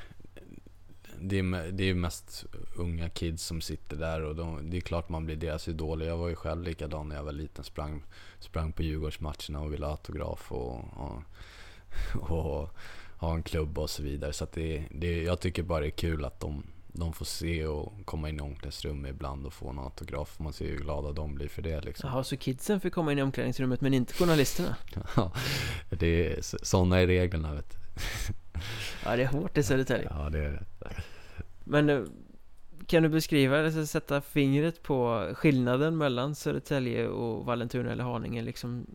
[1.20, 2.46] det är, det är mest
[2.76, 6.04] unga kids som sitter där och de, det är klart man blir deras idol.
[6.04, 7.64] Jag var ju själv likadan när jag var liten.
[7.64, 8.04] Sprang,
[8.40, 11.22] sprang på Djurgårdsmatcherna och ville ha autograf och, och,
[12.32, 12.70] och
[13.20, 14.34] ha en klubb och så vidare.
[14.34, 17.94] Så det, det, jag tycker bara det är kul att de, de får se och
[18.06, 20.40] komma in i omklädningsrummet ibland och få en autograf.
[20.40, 22.10] Man ser hur glada de blir för det liksom.
[22.10, 24.76] Jaha, så kidsen fick komma in i omklädningsrummet men inte journalisterna?
[25.16, 25.32] ja,
[25.90, 27.78] det är, sådana är reglerna vet du.
[29.06, 30.08] ja, det är hårt i Södertälje.
[30.10, 30.66] Ja, det är det.
[31.64, 32.02] Men eh,
[32.86, 38.86] kan du beskriva, eller sätta fingret på skillnaden mellan Södertälje och Vallentuna eller Haninge liksom?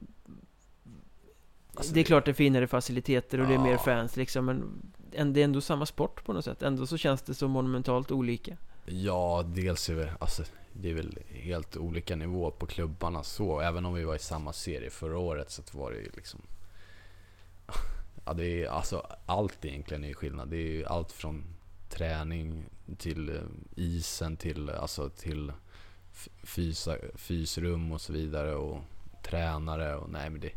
[1.77, 3.49] Alltså, det är klart det är finare faciliteter och ja.
[3.49, 6.63] det är mer fans liksom, men det är ändå samma sport på något sätt.
[6.63, 8.57] Ändå så känns det så monumentalt olika.
[8.87, 13.61] Ja, dels är det, alltså, det är väl helt olika nivå på klubbarna så.
[13.61, 16.41] Även om vi var i samma serie förra året så var det ju liksom...
[18.27, 20.49] Ja, det är alltså allt egentligen är skillnad.
[20.49, 21.45] Det är ju allt från
[21.89, 22.65] träning
[22.99, 23.43] till eh,
[23.77, 25.53] isen till, alltså till
[26.43, 28.81] fysa, fysrum och så vidare och
[29.23, 30.53] tränare och nej men det...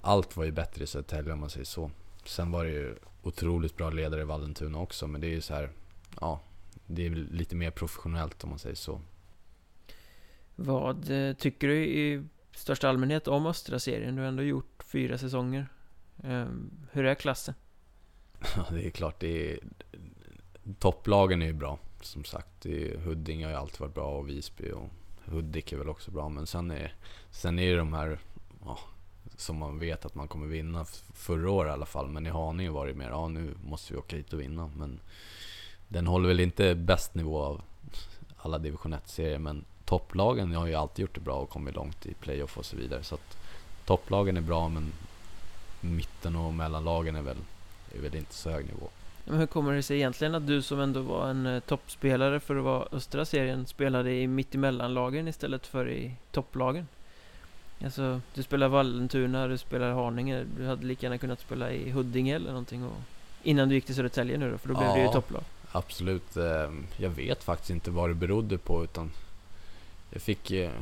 [0.00, 1.90] Allt var ju bättre i Södertälje om man säger så.
[2.24, 5.54] Sen var det ju otroligt bra ledare i Vallentuna också, men det är ju så
[5.54, 5.70] här,
[6.20, 6.40] ja,
[6.86, 9.00] det är lite mer professionellt om man säger så.
[10.56, 14.16] Vad eh, tycker du i största allmänhet om östra serien?
[14.16, 15.68] Du har ändå gjort fyra säsonger.
[16.24, 17.54] Ehm, hur är klassen?
[18.56, 19.58] Ja, det är klart, det är,
[20.78, 21.78] topplagen är ju bra.
[22.00, 24.88] Som sagt, det är, Huddinge har ju alltid varit bra och Visby och
[25.24, 26.28] Hudik är väl också bra.
[26.28, 26.94] Men sen är,
[27.30, 28.18] sen är det de här,
[28.64, 28.78] ja,
[29.40, 30.84] som man vet att man kommer vinna.
[31.14, 33.98] Förra året i alla fall, men i Haninge var det mer, ja nu måste vi
[33.98, 34.70] åka hit och vinna.
[34.76, 35.00] Men
[35.88, 37.62] den håller väl inte bäst nivå av
[38.36, 42.14] alla division 1-serier, men topplagen har ju alltid gjort det bra och kommit långt i
[42.14, 43.02] playoff och så vidare.
[43.02, 43.38] Så att
[43.84, 44.92] topplagen är bra, men
[45.80, 47.36] mitten och mellanlagen är väl,
[47.94, 48.88] är väl inte så hög nivå.
[49.24, 52.56] Men hur kommer det sig egentligen att du som ändå var en eh, toppspelare för
[52.56, 56.86] att vara östra serien spelade i mittemellanlagen istället för i topplagen?
[57.84, 62.34] Alltså, du spelar Vallentuna, du spelar Haninge, du hade lika gärna kunnat spela i Huddinge
[62.34, 62.96] eller någonting och
[63.42, 65.42] Innan du gick till Södertälje nu då, för då blev ja, det ju topplag.
[65.72, 69.10] Absolut, ehm, jag vet faktiskt inte vad det berodde på utan
[70.10, 70.72] Jag fick eh,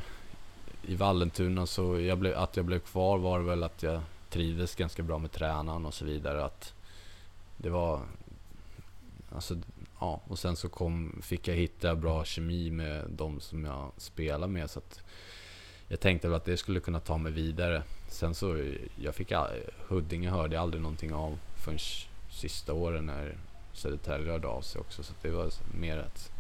[0.82, 5.02] I Vallentuna så, jag blev, att jag blev kvar var väl att jag trivdes ganska
[5.02, 6.74] bra med tränaren och så vidare att
[7.56, 8.00] Det var
[9.34, 9.56] Alltså,
[10.00, 14.46] ja, och sen så kom, fick jag hitta bra kemi med de som jag spelar
[14.46, 15.02] med så att
[15.88, 17.82] jag tänkte väl att det skulle kunna ta mig vidare.
[18.08, 19.32] Sen så, jag fick,
[19.88, 21.78] Huddinge hörde jag aldrig någonting av förrän
[22.30, 23.36] sista åren när
[23.72, 25.02] Södertälje hörde av sig också.
[25.02, 26.32] Så det var mer att,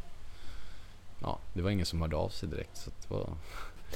[1.22, 2.76] ja, det var ingen som hörde av sig direkt.
[2.76, 3.30] Så det var,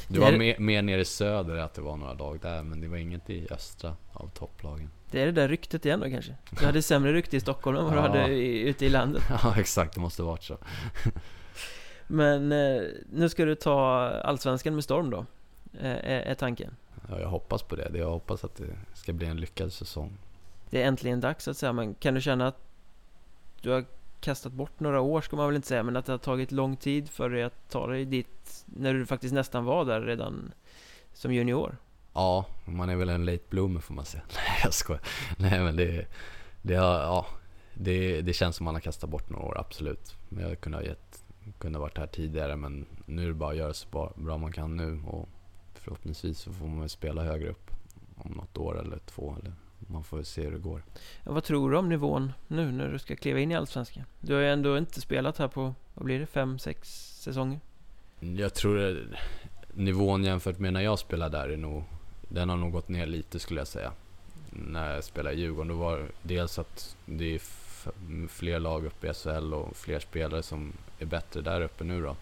[0.08, 2.88] det var mer, mer nere i söder att det var några lag där, men det
[2.88, 4.90] var inget i östra av topplagen.
[5.10, 6.34] Det är det där ryktet igen då kanske?
[6.50, 8.02] Du hade sämre rykte i Stockholm än vad ja.
[8.02, 9.22] du hade i, ute i landet?
[9.42, 9.94] Ja, exakt.
[9.94, 10.58] Det måste varit så.
[12.06, 15.26] men eh, nu ska du ta Allsvenskan med storm då?
[15.80, 16.76] Är, är tanken.
[17.08, 17.90] Ja, jag hoppas på det.
[17.94, 20.18] Jag hoppas att det ska bli en lyckad säsong.
[20.70, 22.58] Det är äntligen dags att säga, men kan du känna att
[23.60, 23.84] du har
[24.20, 26.76] kastat bort några år ska man väl inte säga Men att det har tagit lång
[26.76, 30.52] tid för dig att ta dig dit När du faktiskt nästan var där redan
[31.12, 31.76] som junior
[32.12, 34.22] Ja, man är väl en late bloomer får man säga.
[34.34, 35.02] Nej jag skojar.
[35.36, 36.06] Nej men det,
[36.62, 37.26] det, har, ja,
[37.74, 40.16] det, det känns som man har kastat bort några år, absolut.
[40.28, 41.24] Men jag kunde ha gett,
[41.58, 44.38] kunde ha varit här tidigare men nu är det bara att göra så bra, bra
[44.38, 45.28] man kan nu och
[45.82, 47.70] förhoppningsvis så får man väl spela högre upp
[48.16, 49.36] om något år eller två.
[49.40, 50.82] Eller man får se hur det går.
[51.24, 54.04] ja, Vad tror du om nivån nu när du ska kliva in i Allsvenskan?
[54.20, 56.88] Du har ju ändå inte spelat här på, vad blir det, fem, sex
[57.20, 57.60] säsonger?
[58.20, 58.96] Jag tror att
[59.74, 61.84] nivån jämfört med när jag spelade där är nog,
[62.28, 63.92] den har nog gått ner lite skulle jag säga.
[64.50, 67.40] När jag spelade i Djurgården, då var dels att det är
[68.28, 72.16] fler lag uppe i SHL och fler spelare som är bättre där uppe nu då.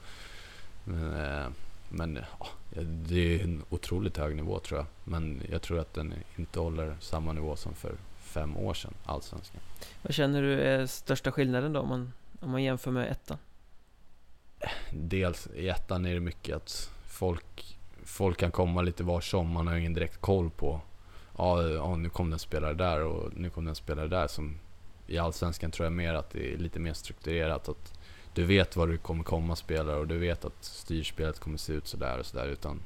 [0.84, 1.46] Men, eh,
[1.90, 2.46] men ja,
[2.82, 4.86] det är en otroligt hög nivå tror jag.
[5.04, 9.60] Men jag tror att den inte håller samma nivå som för fem år sedan, Allsvenskan.
[10.02, 13.38] Vad känner du är största skillnaden då om man, om man jämför med ettan?
[14.92, 19.48] dels i ettan är det mycket att folk, folk kan komma lite var som.
[19.48, 20.80] Man har ingen direkt koll på.
[21.38, 24.26] Ja, ja, nu kom den spelare där och nu kom den spelare där.
[24.26, 24.58] Som
[25.06, 27.68] I Allsvenskan tror jag mer att det är lite mer strukturerat.
[27.68, 27.99] Att
[28.34, 31.86] du vet var du kommer komma spelare och du vet att styrspelet kommer se ut
[31.86, 32.46] sådär och sådär.
[32.46, 32.80] Utan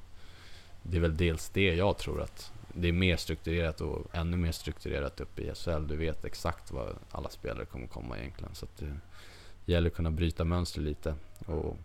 [0.83, 4.53] det är väl dels det jag tror att det är mer strukturerat och ännu mer
[4.53, 5.87] strukturerat uppe i SHL.
[5.87, 8.55] Du vet exakt var alla spelare kommer komma egentligen.
[8.55, 11.15] Så att det gäller att kunna bryta mönster lite.
[11.47, 11.77] Och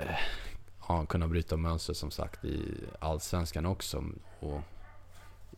[0.00, 0.16] eh,
[0.88, 2.62] ja, kunna bryta mönster som sagt i
[2.98, 4.04] Allsvenskan också.
[4.40, 4.60] Och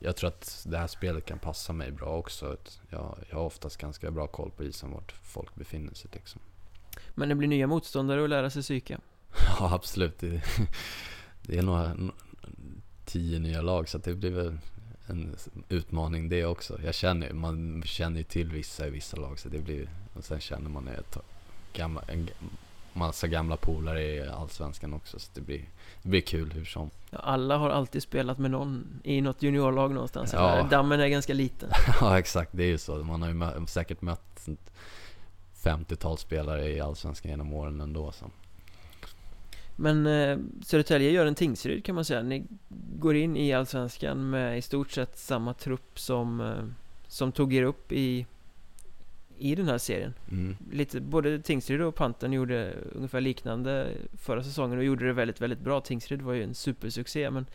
[0.04, 2.56] jag tror att det här spelet kan passa mig bra också.
[2.90, 6.40] Jag, jag har oftast ganska bra koll på isen vart folk befinner sig liksom.
[7.14, 9.00] Men det blir nya motståndare att lära sig psyka
[9.58, 10.18] Ja absolut.
[10.18, 10.42] Det,
[11.42, 12.12] det är några n-
[13.04, 14.58] tio nya lag så det blir väl
[15.06, 15.36] en
[15.68, 16.80] utmaning det också.
[16.84, 20.40] Jag känner, man känner ju till vissa i vissa lag så det blir, och sen
[20.40, 21.16] känner man ett
[21.72, 22.28] gamla, en
[22.92, 25.64] massa gamla polare i Allsvenskan också så det blir,
[26.04, 26.90] det blir kul hur som.
[27.10, 30.66] ja, Alla har alltid spelat med någon i något juniorlag någonstans Ja.
[30.70, 31.68] Dammen är ganska liten
[32.00, 32.94] ja exakt, det är ju så.
[33.04, 34.72] Man har ju mö- säkert mött ett
[35.62, 38.12] 50-tal spelare i Allsvenskan genom åren ändå.
[38.12, 38.30] Så.
[39.76, 42.44] Men eh, Södertälje gör en Tingsryd kan man säga Ni
[42.98, 46.64] går in i Allsvenskan med i stort sett samma trupp som eh,
[47.08, 48.26] Som tog er upp i
[49.38, 50.56] I den här serien Mm.
[50.72, 55.60] Lite, både Tingsryd och Pantern gjorde ungefär liknande förra säsongen och gjorde det väldigt, väldigt
[55.60, 57.46] bra Tingsryd var ju en supersuccé men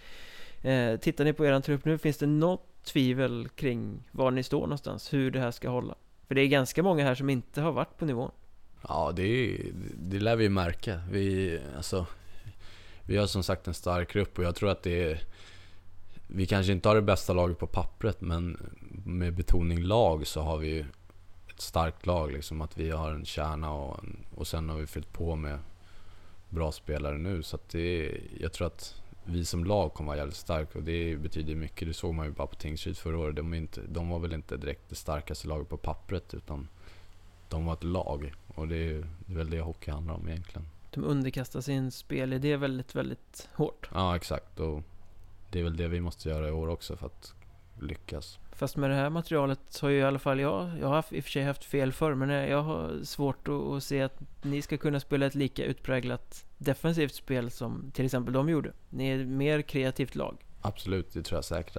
[0.62, 4.62] eh, Tittar ni på eran trupp nu, finns det något tvivel kring var ni står
[4.62, 5.14] någonstans?
[5.14, 5.96] Hur det här ska hålla?
[6.28, 8.32] För det är ganska många här som inte har varit på nivån
[8.88, 11.02] Ja, det, är, det lär vi ju märka.
[11.12, 12.06] Vi, alltså,
[13.04, 15.22] vi har som sagt en stark grupp och jag tror att det är...
[16.28, 18.58] Vi kanske inte har det bästa laget på pappret men
[19.06, 20.86] med betoning lag så har vi
[21.60, 22.32] ett starkt lag.
[22.32, 25.60] Liksom, att vi har en kärna och, en, och sen har vi fyllt på med
[26.50, 27.44] bra spelare nu.
[27.44, 31.18] Så att det jag tror att vi som lag kommer vara jävligt starka och det
[31.18, 31.88] betyder mycket.
[31.88, 33.36] Det såg man ju bara på Tingsryd förra året.
[33.36, 36.68] De, inte, de var väl inte direkt det starkaste laget på pappret utan
[37.50, 38.34] de var ett lag.
[38.56, 40.68] Och det är, det är väl det hockey handlar om egentligen.
[40.92, 44.60] De underkastar sin spelidé väldigt, väldigt hårt Ja, exakt.
[44.60, 44.82] Och
[45.52, 47.34] det är väl det vi måste göra i år också för att
[47.80, 48.40] lyckas.
[48.60, 51.24] Fast med det här materialet har ju i alla fall jag, jag har i och
[51.24, 54.78] för sig haft fel förr men jag har svårt att, att se att ni ska
[54.78, 58.72] kunna spela ett lika utpräglat defensivt spel som till exempel de gjorde.
[58.90, 60.38] Ni är ett mer kreativt lag.
[60.62, 61.78] Absolut, det tror jag säkert.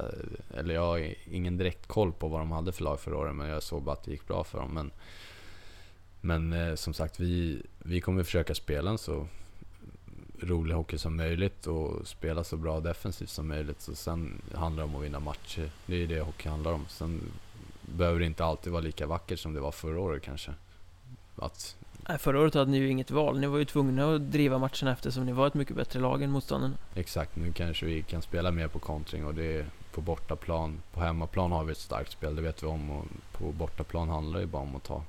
[0.55, 3.49] Eller jag har ingen direkt koll på vad de hade för lag förra året, men
[3.49, 4.75] jag såg bara att det gick bra för dem.
[4.75, 4.91] Men,
[6.21, 9.27] men eh, som sagt, vi, vi kommer försöka spela en så
[10.43, 13.81] rolig hockey som möjligt och spela så bra defensivt som möjligt.
[13.81, 15.71] Så sen handlar det om att vinna matcher.
[15.87, 16.87] Det är det hockey handlar om.
[16.89, 17.21] Sen
[17.83, 20.55] behöver det inte alltid vara lika vackert som det var förra året kanske.
[21.37, 21.77] Att,
[22.09, 23.41] Nej, förra året hade ni ju inget val.
[23.41, 26.31] Ni var ju tvungna att driva matcherna eftersom ni var ett mycket bättre lag än
[26.31, 26.75] motståndarna.
[26.95, 30.83] exakt, nu kanske vi kan spela mer på kontring och det är på bortaplan.
[30.93, 32.91] På hemmaplan har vi ett starkt spel, det vet vi om.
[32.91, 35.03] Och på bortaplan handlar det ju bara om att ta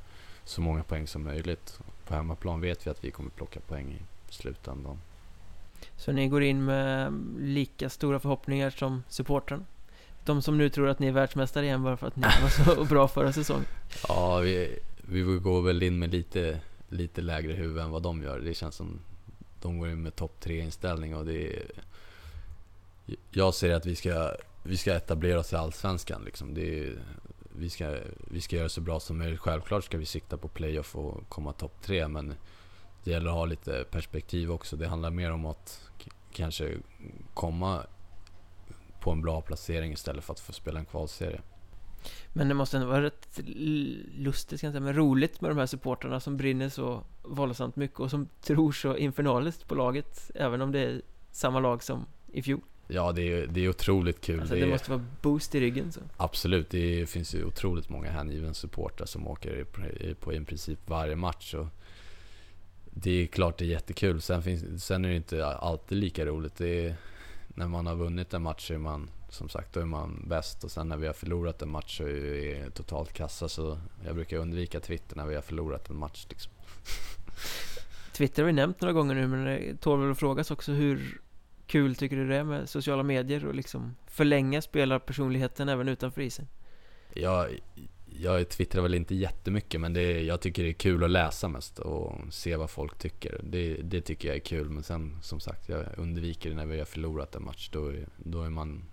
[0.43, 1.79] så många poäng som möjligt.
[2.07, 4.97] På hemmaplan vet vi att vi kommer plocka poäng i slutändan.
[6.01, 9.63] Så ni går in med lika stora förhoppningar som supportrarna.
[10.25, 12.85] De som nu tror att ni är världsmästare igen bara för att ni var så
[12.85, 13.65] bra förra säsongen.
[14.07, 18.39] Ja, vi, vi går väl in med lite, lite lägre huvud än vad de gör.
[18.39, 18.99] Det känns som
[19.61, 21.71] de går in med topp tre inställning och det är,
[23.31, 24.31] Jag ser att vi ska,
[24.63, 26.53] vi ska etablera oss i Allsvenskan liksom.
[26.53, 26.95] Det är,
[27.55, 27.97] vi, ska,
[28.31, 29.39] vi ska göra så bra som möjligt.
[29.39, 32.33] Självklart ska vi sikta på playoff och komma topp tre men
[33.03, 34.75] det gäller att ha lite perspektiv också.
[34.75, 35.90] Det handlar mer om att
[36.31, 36.77] kanske
[37.33, 37.85] komma
[38.99, 41.41] på en bra placering istället för att få spela en kvalserie.
[42.33, 43.39] Men det måste ändå vara rätt
[44.15, 48.09] lustigt, jag säga, men roligt med de här supportrarna som brinner så våldsamt mycket och
[48.09, 51.01] som tror så infernaliskt på laget, även om det är
[51.31, 52.61] samma lag som i fjol.
[52.87, 54.39] Ja, det är, det är otroligt kul.
[54.39, 55.91] Alltså, det, det måste vara boost i ryggen.
[55.91, 55.99] Så.
[56.17, 59.63] Absolut, det finns ju otroligt många hängiven supportrar som åker
[60.19, 61.53] på i princip varje match.
[61.53, 61.67] Och
[62.93, 64.21] det är klart det är jättekul.
[64.21, 66.55] Sen, finns, sen är det inte alltid lika roligt.
[66.55, 66.95] Det är,
[67.47, 70.63] när man har vunnit en match så är man som sagt, då är man bäst.
[70.63, 73.49] Och sen när vi har förlorat en match så är vi totalt kassa.
[73.49, 76.25] Så jag brukar undvika Twitter när vi har förlorat en match.
[76.29, 76.51] Liksom.
[78.13, 81.21] Twitter har vi nämnt några gånger nu, men det tål väl att frågas också hur
[81.67, 86.47] kul tycker du det är med sociala medier och liksom förlänga spelarpersonligheten även utanför isen?
[87.13, 87.49] Jag,
[88.19, 91.79] jag twittrar väl inte jättemycket men det, jag tycker det är kul att läsa mest
[91.79, 93.41] och se vad folk tycker.
[93.43, 96.79] Det, det tycker jag är kul men sen som sagt jag undviker det när vi
[96.79, 97.69] har förlorat en match.
[97.69, 98.83] Då, då är man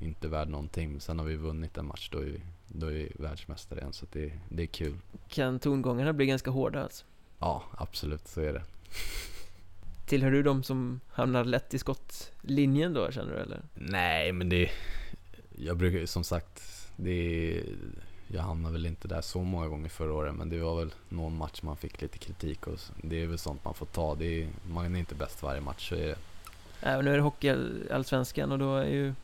[0.00, 1.00] inte värd någonting.
[1.00, 3.92] Sen har vi vunnit en match, då är vi, då är vi världsmästare igen.
[3.92, 4.96] Så det, det är kul.
[5.28, 7.04] Kan tongångarna bli ganska hårda alltså?
[7.38, 8.62] Ja, absolut så är det.
[10.06, 13.62] Tillhör du de som hamnar lätt i skottlinjen då, känner du eller?
[13.74, 14.70] Nej, men det...
[15.56, 16.62] Jag brukar som sagt,
[16.96, 17.62] det...
[18.28, 21.36] Jag hamnade väl inte där så många gånger förra året, men det var väl någon
[21.36, 24.14] match man fick lite kritik och det är väl sånt man får ta.
[24.14, 26.16] Det är, man är inte bäst varje match, så är det.
[26.90, 29.14] Äh, nu är det Hockeyallsvenskan och då är ju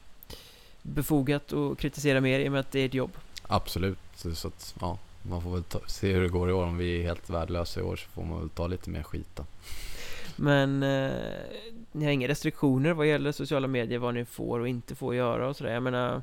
[0.83, 3.13] befogat att kritisera mer i och med att det är ett jobb.
[3.43, 6.65] Absolut, så att, ja, man får väl ta, se hur det går i år.
[6.65, 9.29] Om vi är helt värdelösa i år så får man väl ta lite mer skit
[9.35, 9.45] då.
[10.37, 11.13] Men eh,
[11.93, 15.49] ni har inga restriktioner vad gäller sociala medier, vad ni får och inte får göra
[15.49, 15.73] och sådär.
[15.73, 16.23] Jag menar,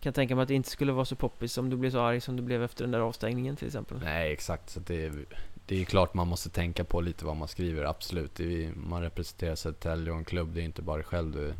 [0.00, 2.20] kan tänka mig att det inte skulle vara så poppis om du blev så arg
[2.20, 4.00] som du blev efter den där avstängningen till exempel.
[4.04, 4.70] Nej, exakt.
[4.70, 5.24] Så det, är,
[5.66, 8.40] det är klart man måste tänka på lite vad man skriver, absolut.
[8.40, 11.54] Är, man representerar Södertälje och en klubb, det är inte bara själv du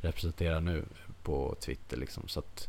[0.00, 0.84] representerar nu
[1.22, 2.28] på Twitter liksom.
[2.28, 2.68] Så att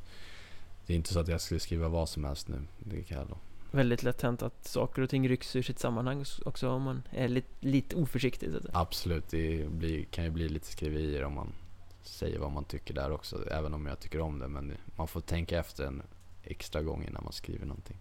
[0.85, 2.61] det är inte så att jag skulle skriva vad som helst nu.
[2.79, 3.37] Det kan jag då.
[3.71, 7.27] Väldigt lätt hänt att saker och ting rycks ur sitt sammanhang också om man är
[7.27, 8.51] lite, lite oförsiktig.
[8.51, 11.53] Så att Absolut, det blir, kan ju bli lite skriverier om man
[12.07, 13.49] säger vad man tycker där också.
[13.51, 14.47] Även om jag tycker om det.
[14.47, 16.01] Men man får tänka efter en
[16.43, 17.97] extra gång innan man skriver någonting.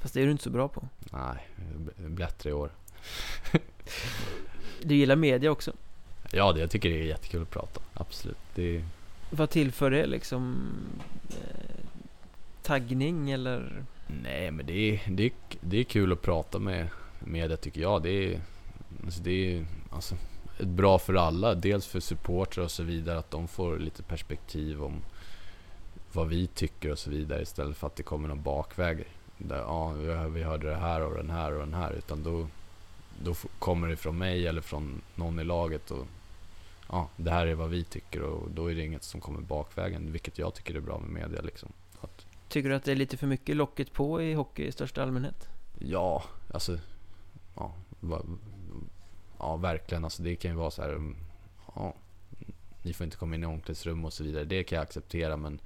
[0.00, 0.88] Fast det är du inte så bra på.
[1.12, 1.48] Nej,
[1.96, 2.70] bättre i år.
[4.82, 5.72] du gillar media också?
[6.32, 7.80] Ja, det, jag tycker det är jättekul att prata.
[7.94, 8.38] Absolut.
[8.54, 8.84] Det,
[9.30, 10.68] vad tillför det liksom?
[11.28, 11.84] Eh,
[12.62, 13.84] taggning eller?
[14.22, 18.02] Nej men det är, det, är, det är kul att prata med media tycker jag.
[18.02, 18.40] Det är,
[19.04, 20.14] alltså det är alltså,
[20.62, 21.54] bra för alla.
[21.54, 23.18] Dels för supportrar och så vidare.
[23.18, 25.02] Att de får lite perspektiv om
[26.12, 27.42] vad vi tycker och så vidare.
[27.42, 29.04] Istället för att det kommer någon bakväg.
[29.38, 29.92] Där, ja,
[30.28, 31.92] vi hörde det här och den här och den här.
[31.92, 32.46] Utan då,
[33.24, 35.90] då kommer det från mig eller från någon i laget.
[35.90, 36.06] Och
[36.88, 40.12] ja, det här är vad vi tycker och då är det inget som kommer bakvägen,
[40.12, 41.42] vilket jag tycker är bra med media.
[41.42, 41.68] Liksom.
[42.00, 45.02] Att, tycker du att det är lite för mycket locket på i hockey i största
[45.02, 45.48] allmänhet?
[45.78, 46.78] Ja, alltså...
[47.56, 47.74] Ja,
[49.40, 50.04] ja verkligen.
[50.04, 50.90] Alltså, det kan ju vara så här...
[50.90, 51.16] Mm,
[51.74, 51.94] ja,
[52.82, 54.44] ni får inte komma in i omklädningsrum och så vidare.
[54.44, 55.60] Det kan jag acceptera, men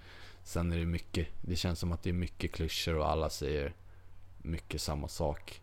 [0.45, 1.29] sen är det mycket...
[1.43, 3.73] Det känns som att det är mycket klyschor och alla säger
[4.43, 5.61] mycket samma sak.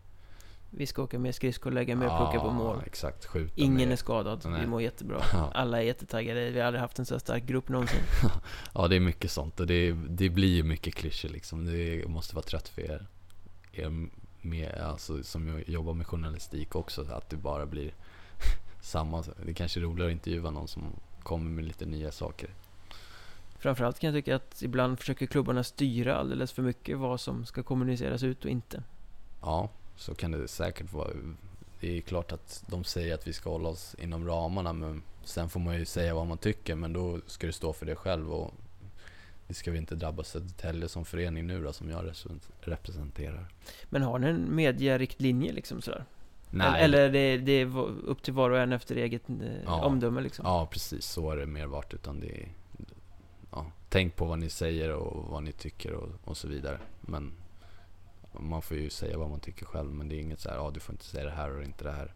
[0.74, 2.82] Vi ska åka med skridskor, lägga med och plocka på mål.
[2.86, 3.92] Exakt, skjuta Ingen med.
[3.92, 4.60] är skadad, Nej.
[4.60, 5.22] vi mår jättebra.
[5.54, 8.00] Alla är jättetaggade, vi har aldrig haft en så stark grupp någonsin.
[8.74, 11.64] ja, det är mycket sånt och det, det blir ju mycket klyschor liksom.
[11.64, 13.06] Det måste vara trött för er,
[13.72, 14.08] er
[14.40, 17.94] med, alltså, som jobbar med journalistik också, att det bara blir
[18.80, 19.24] samma.
[19.46, 20.82] Det kanske är roligare att intervjua någon som
[21.22, 22.50] kommer med lite nya saker.
[23.58, 27.62] Framförallt kan jag tycka att ibland försöker klubbarna styra alldeles för mycket vad som ska
[27.62, 28.82] kommuniceras ut och inte.
[29.40, 31.10] Ja, så kan det säkert vara.
[31.80, 35.48] Det är klart att de säger att vi ska hålla oss inom ramarna men sen
[35.48, 38.32] får man ju säga vad man tycker men då ska du stå för det själv
[38.32, 38.54] och
[39.46, 42.12] det ska vi inte drabba Södertälje som förening nu då som jag
[42.60, 43.48] representerar.
[43.90, 46.04] Men har ni en mediariktlinje liksom sådär?
[46.54, 46.82] Nej.
[46.82, 49.84] Eller det, det är upp till var och en efter eget eh, ja.
[49.84, 50.44] omdöme liksom?
[50.46, 52.48] Ja precis, så är det mer varit utan det är,
[53.50, 56.78] ja, Tänk på vad ni säger och vad ni tycker och, och så vidare.
[57.00, 57.32] Men
[58.32, 60.70] man får ju säga vad man tycker själv men det är inget så här, ja
[60.74, 62.14] du får inte säga det här och inte det här.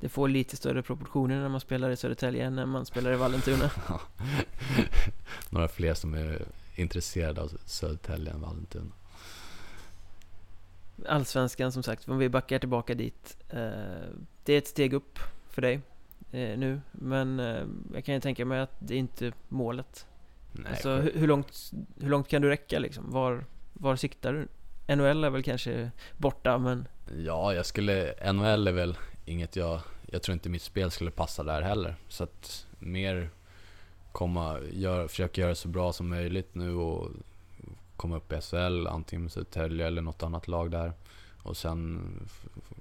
[0.00, 3.16] Det får lite större proportioner när man spelar i Södertälje än när man spelar i
[3.16, 3.70] Vallentuna.
[5.50, 8.92] Några fler som är intresserade av Södertälje än Vallentuna.
[11.06, 13.36] Allsvenskan som sagt, om vi backar tillbaka dit.
[13.48, 13.60] Eh,
[14.44, 15.74] det är ett steg upp för dig
[16.32, 20.06] eh, nu, men eh, jag kan ju tänka mig att det är inte målet.
[20.52, 23.10] Nej, alltså, hur, långt, hur långt kan du räcka liksom?
[23.10, 24.48] Var, var siktar du?
[24.96, 26.88] NHL är väl kanske borta men...
[27.18, 28.14] Ja, jag skulle...
[28.32, 29.80] NHL är väl inget jag...
[30.06, 31.96] Jag tror inte mitt spel skulle passa där heller.
[32.08, 33.30] Så att mer
[34.12, 34.60] komma...
[34.72, 37.10] Gör, försöka göra så bra som möjligt nu och
[37.96, 40.92] komma upp i SHL, antingen med Södertälje eller något annat lag där.
[41.42, 42.00] Och sen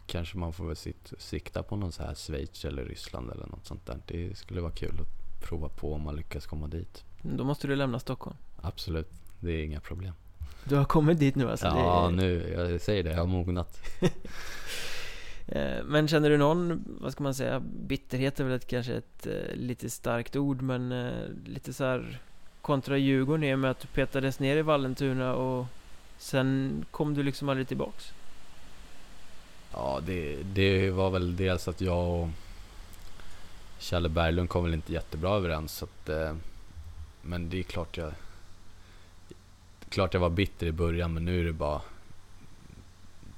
[0.05, 3.65] kanske man får väl sitt, sikta på någon så här Schweiz eller Ryssland eller något
[3.65, 3.99] sånt där.
[4.07, 7.03] Det skulle vara kul att prova på om man lyckas komma dit.
[7.21, 8.37] Då måste du lämna Stockholm.
[8.61, 10.13] Absolut, det är inga problem.
[10.63, 11.67] Du har kommit dit nu alltså?
[11.67, 12.15] Ja, det...
[12.15, 13.81] nu, jag säger det, jag har mognat.
[15.47, 19.27] Eh, men känner du någon, vad ska man säga, bitterhet är väl ett, kanske ett
[19.27, 22.21] eh, lite starkt ord men eh, lite så här
[22.63, 25.65] kontra Djurgården i och med att du petades ner i Vallentuna och
[26.17, 28.13] sen kom du liksom aldrig tillbaks?
[29.73, 32.29] Ja, det, det var väl dels att jag och
[33.79, 35.73] Kjelle Berglund kom väl inte jättebra överens.
[35.73, 36.35] Så att, eh,
[37.21, 38.13] men det är klart jag...
[39.89, 41.81] Klart jag var bitter i början men nu är det bara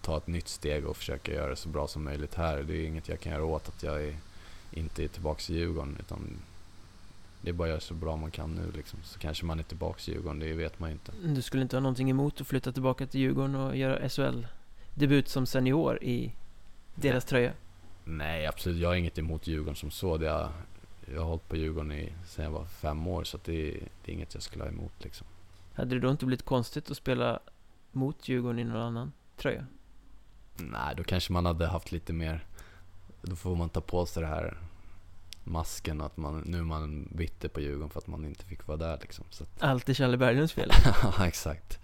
[0.01, 2.63] ta ett nytt steg och försöka göra det så bra som möjligt här.
[2.63, 4.15] Det är inget jag kan göra åt att jag är,
[4.71, 5.97] inte är tillbaka i Djurgården.
[5.99, 6.37] Utan
[7.45, 8.99] det är bara att göra så bra man kan nu liksom.
[9.03, 11.11] Så kanske man är tillbaka i Djurgården, det vet man ju inte.
[11.25, 15.45] Du skulle inte ha någonting emot att flytta tillbaka till Djurgården och göra SHL-debut som
[15.45, 16.33] senior i
[16.95, 17.29] deras Nej.
[17.29, 17.51] tröja?
[18.03, 18.77] Nej, absolut.
[18.81, 20.17] Jag har inget emot Djurgården som så.
[20.17, 20.49] Det är,
[21.13, 23.71] jag har hållit på Djurgården i, sedan jag var fem år, så det,
[24.05, 25.27] det är inget jag skulle ha emot liksom.
[25.73, 27.39] Hade det då inte blivit konstigt att spela
[27.91, 29.65] mot Djurgården i någon annan tröja?
[30.55, 32.45] Nej, då kanske man hade haft lite mer...
[33.21, 34.57] Då får man ta på sig det här
[35.45, 38.77] masken att man, nu är man bitter på Djurgården för att man inte fick vara
[38.77, 39.25] där liksom.
[39.29, 39.63] Så att...
[39.63, 40.71] Allt är Challe Berglunds fel?
[41.03, 41.79] ja, exakt.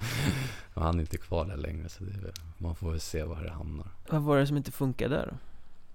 [0.73, 3.51] Och han är inte kvar där längre så det, man får väl se var det
[3.51, 3.87] hamnar.
[4.09, 5.37] Vad var det som inte funkade där då?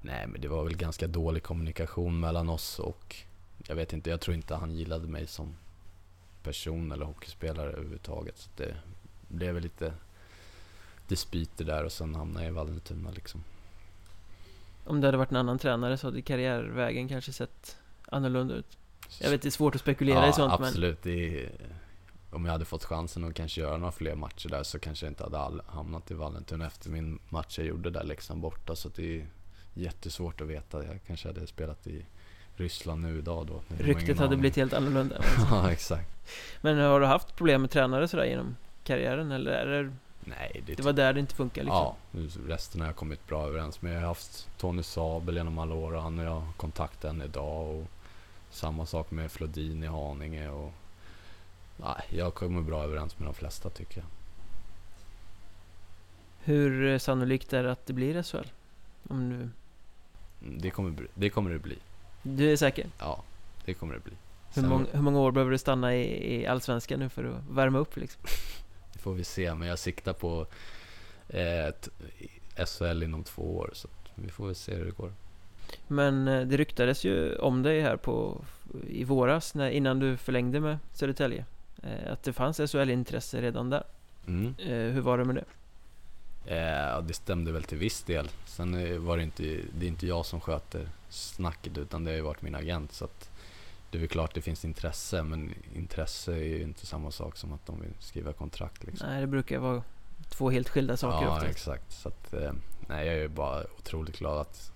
[0.01, 3.17] Nej, men det var väl ganska dålig kommunikation mellan oss och
[3.67, 5.55] jag vet inte, jag tror inte han gillade mig som
[6.43, 8.39] person eller hockeyspelare överhuvudtaget.
[8.39, 8.77] Så det
[9.29, 9.93] blev väl lite
[11.09, 13.45] dispyter där och sen hamnade jag i Vallentuna liksom.
[14.87, 17.77] Om det hade varit en annan tränare så hade karriärvägen kanske sett
[18.09, 18.79] annorlunda ut?
[19.21, 21.05] Jag vet, det är svårt att spekulera ja, i sånt absolut.
[21.05, 21.15] men...
[21.15, 21.51] Är,
[22.31, 25.11] om jag hade fått chansen att kanske göra några fler matcher där så kanske jag
[25.11, 28.77] inte hade hamnat i Vallentuna efter min match jag gjorde där liksom borta.
[28.77, 29.27] Så det är
[29.75, 30.85] jättesvårt att veta.
[30.85, 32.07] Jag kanske hade spelat i
[32.57, 33.63] Ryssland nu idag då.
[33.79, 35.17] Ryktet hade blivit helt annorlunda.
[35.51, 36.09] ja, exakt.
[36.61, 39.93] Men har du haft problem med tränare sådär genom karriären eller är det
[40.29, 41.95] Nej, det, det var där det inte funkar liksom?
[42.13, 43.95] Ja, resten har jag kommit bra överens med.
[43.95, 47.23] Jag har haft Tony Sabel genom alla år och han och jag har kontakt än
[47.23, 47.77] idag.
[47.77, 47.87] Och
[48.51, 50.49] samma sak med Flodin i Haninge.
[50.49, 50.73] Och,
[51.77, 54.07] nej, jag kommer bra överens med de flesta tycker jag.
[56.41, 58.49] Hur sannolikt är det att det blir SHL?
[59.09, 59.37] Om du...
[59.37, 59.53] Mm,
[60.61, 61.79] det kommer, det kommer det bli.
[62.23, 62.87] Du är säker?
[62.99, 63.23] Ja,
[63.65, 64.13] det kommer det bli.
[64.55, 67.79] Hur, mång, hur många år behöver du stanna i, i Allsvenskan nu för att värma
[67.79, 68.23] upp liksom?
[69.07, 70.47] Får vi se, men jag siktar på
[71.29, 71.75] eh,
[72.67, 73.71] SHL inom två år.
[73.73, 75.13] Så vi får väl se hur det går.
[75.87, 78.45] Men eh, det ryktades ju om dig här på,
[78.89, 81.45] i våras, när, innan du förlängde med Södertälje.
[81.83, 83.85] Eh, att det fanns SHL-intresse redan där.
[84.27, 84.55] Mm.
[84.93, 85.45] Hur var det med det?
[86.57, 88.29] Eh, det stämde väl till viss del.
[88.47, 89.43] Sen var det inte,
[89.79, 92.93] det är inte jag som sköter snacket utan det har ju varit min agent.
[92.93, 93.31] Så att
[93.91, 97.53] det är väl klart det finns intresse, men intresse är ju inte samma sak som
[97.53, 98.85] att de vill skriva kontrakt.
[98.85, 99.09] Liksom.
[99.09, 99.83] Nej, det brukar vara
[100.29, 101.51] två helt skilda saker Ja, oftast.
[101.51, 101.93] exakt.
[101.93, 102.53] Så att, eh,
[102.89, 104.73] nej, jag är bara otroligt glad att,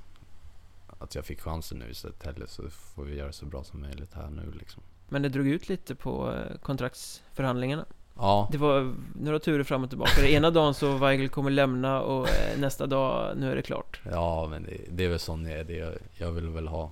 [0.99, 4.15] att jag fick chansen nu i Södertälje, så får vi göra så bra som möjligt
[4.15, 4.83] här nu liksom.
[5.09, 7.85] Men det drog ut lite på eh, kontraktsförhandlingarna.
[8.17, 8.49] Ja.
[8.53, 10.29] Det var några turer fram och tillbaka.
[10.29, 14.01] ena dagen så Weigel kommer lämna och eh, nästa dag, nu är det klart.
[14.11, 15.99] Ja, men det, det är väl sån jag är.
[16.19, 16.91] Jag vill väl ha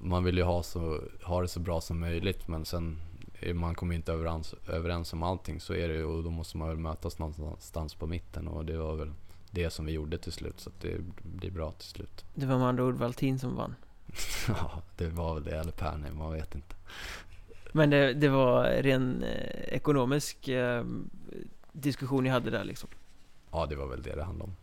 [0.00, 2.98] man vill ju ha, så, ha det så bra som möjligt men sen
[3.54, 6.76] man kommer inte överens, överens om allting så är det och då måste man väl
[6.76, 9.12] mötas någonstans på mitten och det var väl
[9.50, 12.24] det som vi gjorde till slut så att det blir bra till slut.
[12.34, 13.74] Det var med andra ord Valtin som vann?
[14.48, 16.74] ja, det var väl det eller Pernheim, man vet inte.
[17.72, 20.84] Men det, det var ren eh, ekonomisk eh,
[21.72, 22.90] diskussion ni hade där liksom?
[23.50, 24.56] Ja, det var väl det det handlade om.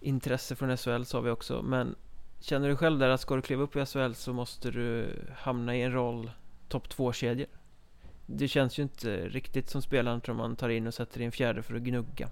[0.00, 1.94] Intresse från SHL sa vi också, men
[2.40, 5.76] Känner du själv där att ska du kliva upp i SHL så måste du hamna
[5.76, 6.30] i en roll
[6.68, 7.46] topp 2-kedjor?
[8.26, 11.32] Det känns ju inte riktigt som spelaren tror man tar in och sätter i en
[11.32, 12.28] fjärde för att gnugga.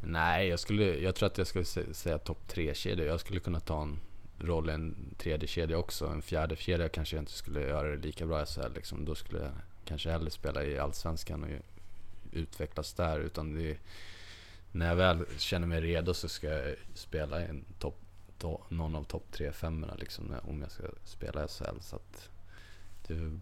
[0.00, 3.04] Nej, jag, skulle, jag tror att jag skulle säga topp 3-kedja.
[3.04, 3.98] Jag skulle kunna ta en
[4.38, 6.06] roll i en tredje kedja också.
[6.06, 8.72] En fjärde kedja kanske jag inte skulle göra det lika bra i SHL.
[8.74, 9.04] Liksom.
[9.04, 9.52] Då skulle jag
[9.84, 11.50] kanske hellre spela i Allsvenskan och
[12.32, 13.20] utvecklas där.
[13.20, 13.76] Utan det,
[14.72, 18.07] när jag väl känner mig redo så ska jag spela i en topp
[18.38, 21.80] to, någon av topp tre femmorna liksom, om jag ska spela SHL.
[21.80, 22.28] Så att
[23.06, 23.40] det,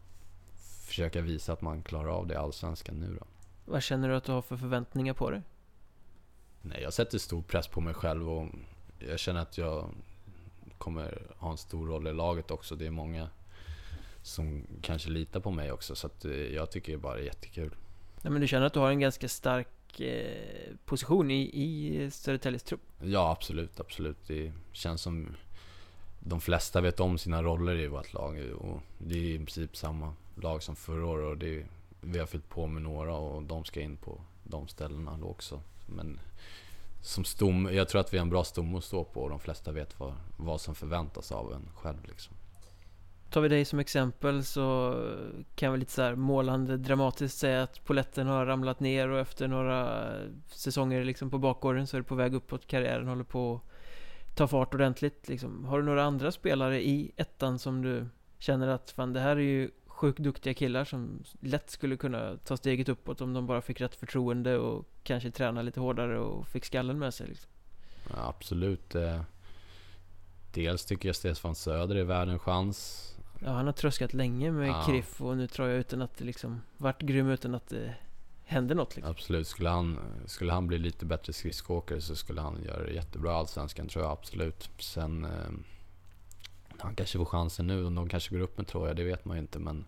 [0.87, 3.27] försöka visa att man klarar av det i Allsvenskan nu då.
[3.65, 5.43] Vad känner du att du har för förväntningar på dig?
[6.63, 8.49] Nej, jag sätter stor press på mig själv och
[8.99, 9.91] jag känner att jag
[10.79, 12.77] kommer ha en stor roll i laget också.
[12.77, 13.29] Det är många
[14.23, 15.95] som kanske litar på mig också.
[15.95, 17.75] Så att eh, jag tycker det bara är jättekul.
[18.23, 19.69] Ja, men du känner att du har en ganska stark
[20.01, 22.81] eh, position i, i Södertäljes trupp?
[23.03, 24.17] Ja, absolut, absolut.
[24.27, 25.29] Det känns som
[26.21, 28.53] de flesta vet om sina roller i vårt lag.
[28.59, 31.27] Och det är i princip samma lag som förra året.
[31.27, 31.67] Och det är,
[32.01, 35.61] vi har fyllt på med några och de ska in på de ställena då också.
[35.87, 36.21] Men
[37.03, 39.41] som stom, jag tror att vi är en bra stomme att stå på och de
[39.41, 42.05] flesta vet vad, vad som förväntas av en själv.
[42.09, 42.36] Liksom.
[43.37, 44.95] Tar vi dig som exempel så
[45.55, 49.49] kan vi lite så här målande dramatiskt säga att poletten har ramlat ner och efter
[49.49, 50.11] några
[50.47, 52.67] säsonger liksom på bakgården så är det på väg uppåt.
[52.67, 55.29] Karriären håller på att ta fart ordentligt.
[55.29, 55.65] Liksom.
[55.65, 58.07] Har du några andra spelare i ettan som du
[58.39, 62.57] känner att fan det här är ju sjukt duktiga killar som lätt skulle kunna ta
[62.57, 66.65] steget uppåt om de bara fick rätt förtroende och kanske träna lite hårdare och fick
[66.65, 67.27] skallen med sig.
[67.29, 67.51] Liksom.
[68.11, 68.95] Ja, absolut.
[68.95, 69.21] Eh,
[70.55, 73.13] dels tycker jag Stefan Söder är värd en chans.
[73.39, 74.85] Ja, han har tröskat länge med ja.
[74.87, 77.95] Kriff och nu tror jag utan att det liksom vart grym utan att det
[78.45, 79.11] hände något liksom.
[79.11, 79.49] Absolut.
[79.49, 83.35] Skulle han, skulle han bli lite bättre skridskoåkare så skulle han göra det jättebra i
[83.35, 84.71] Allsvenskan tror jag absolut.
[84.79, 85.31] Sen eh,
[86.79, 89.37] han kanske får chansen nu och de kanske går upp med Troja, det vet man
[89.37, 89.59] ju inte.
[89.59, 89.85] Men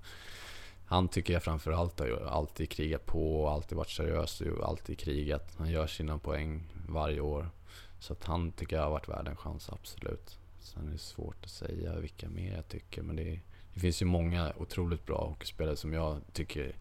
[0.87, 5.55] han tycker jag framförallt har alltid krigat på och alltid varit seriös och alltid krigat.
[5.59, 7.51] Han gör sina poäng varje år.
[8.01, 10.39] Så att han tycker jag har varit värd en chans, absolut.
[10.61, 13.03] Sen är det svårt att säga vilka mer jag tycker.
[13.03, 13.41] Men det,
[13.75, 16.77] det finns ju många otroligt bra hockeyspelare som jag tycker...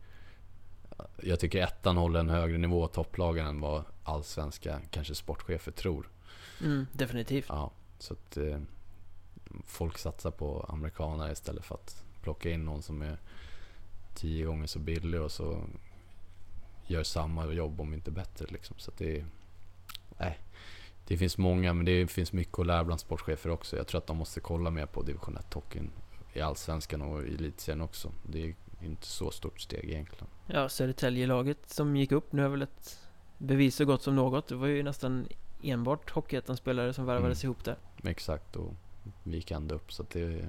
[1.21, 6.09] Jag tycker ettan håller en högre nivå, topplagen, än vad allsvenska, kanske sportchefer tror.
[6.61, 7.45] Mm, definitivt.
[7.49, 8.37] Ja, så att...
[8.37, 8.59] Eh,
[9.65, 13.17] folk satsar på amerikaner istället för att plocka in någon som är
[14.15, 15.63] tio gånger så billig och så
[16.87, 18.45] gör samma jobb om inte bättre.
[18.49, 18.75] Liksom.
[18.79, 19.25] Så det,
[20.19, 20.37] nej,
[21.07, 23.77] det finns många, men det finns mycket att lära bland sportchefer också.
[23.77, 25.89] Jag tror att de måste kolla mer på division 1-hockeyn
[26.33, 28.11] i Allsvenskan och i Elitserien också.
[28.23, 30.27] Det är inte så stort steg egentligen.
[30.47, 32.99] Ja, Södertälje-laget som gick upp nu är väl ett
[33.37, 34.47] bevis så gott som något.
[34.47, 35.27] Det var ju nästan
[35.63, 37.51] enbart Hockeyettan-spelare som värvades mm.
[37.51, 37.77] ihop där.
[38.03, 38.73] Exakt, och
[39.23, 39.93] vi gick ända upp.
[39.93, 40.45] Så det,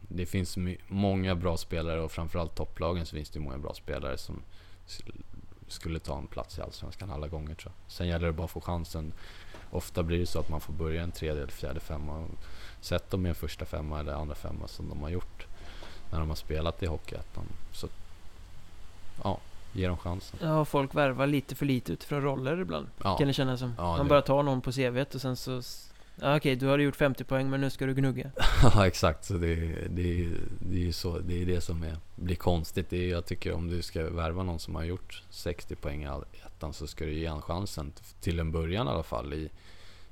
[0.00, 0.58] det finns
[0.88, 4.42] många bra spelare och framförallt topplagen så finns det många bra spelare som
[5.68, 7.92] skulle ta en plats i Allsvenskan alla gånger tror jag.
[7.92, 9.12] Sen gäller det bara att få chansen.
[9.70, 12.24] Ofta blir det så att man får börja en tredje eller fjärde femma.
[12.80, 15.46] Sätt dem i en första femma eller andra femma som de har gjort
[16.10, 17.44] när de har spelat i Hockeyettan.
[17.72, 17.88] Så
[19.22, 19.38] ja,
[19.72, 20.38] ge dem chansen.
[20.42, 22.86] Ja, folk värvar lite för lite utifrån roller ibland.
[23.02, 23.16] Ja.
[23.16, 23.74] Kan det kännas som.
[23.78, 25.62] Ja, man bara tar någon på CVt och sen så
[26.20, 28.30] Ja, okej, du har gjort 50 poäng men nu ska du gnugga.
[28.62, 29.24] ja, exakt.
[29.24, 29.54] Så det,
[29.88, 32.90] det, det är så, det är det som är, blir konstigt.
[32.90, 36.08] Det är, jag tycker om du ska värva någon som har gjort 60 poäng i
[36.46, 39.50] ettan så ska du ge honom chansen till en början i alla fall i,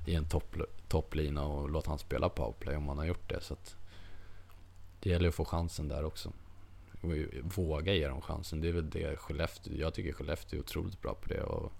[0.05, 0.55] i en topp,
[0.87, 3.41] topplina och låta han spela powerplay om han har gjort det.
[3.41, 3.75] Så att
[4.99, 6.31] det gäller att få chansen där också.
[7.41, 8.61] Våga ge dem chansen.
[8.61, 11.71] Det är väl det Skellefteå, jag tycker Skellefteå är otroligt bra på det och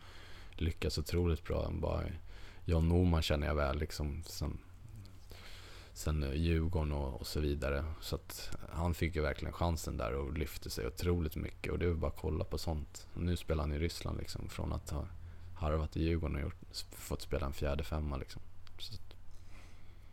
[0.52, 1.70] lyckas otroligt bra.
[1.72, 2.04] Bara
[2.70, 4.58] John Norman känner jag väl liksom sen,
[5.94, 7.86] sen Djurgården och, och så vidare.
[8.02, 11.72] Så att han fick ju verkligen chansen där och lyfte sig otroligt mycket.
[11.72, 13.08] Och det är bara att kolla på sånt.
[13.14, 15.08] Nu spelar han i Ryssland liksom från att ha
[15.56, 16.62] harvat i Djurgården och gjort,
[16.92, 18.42] fått spela en fjärde femma liksom.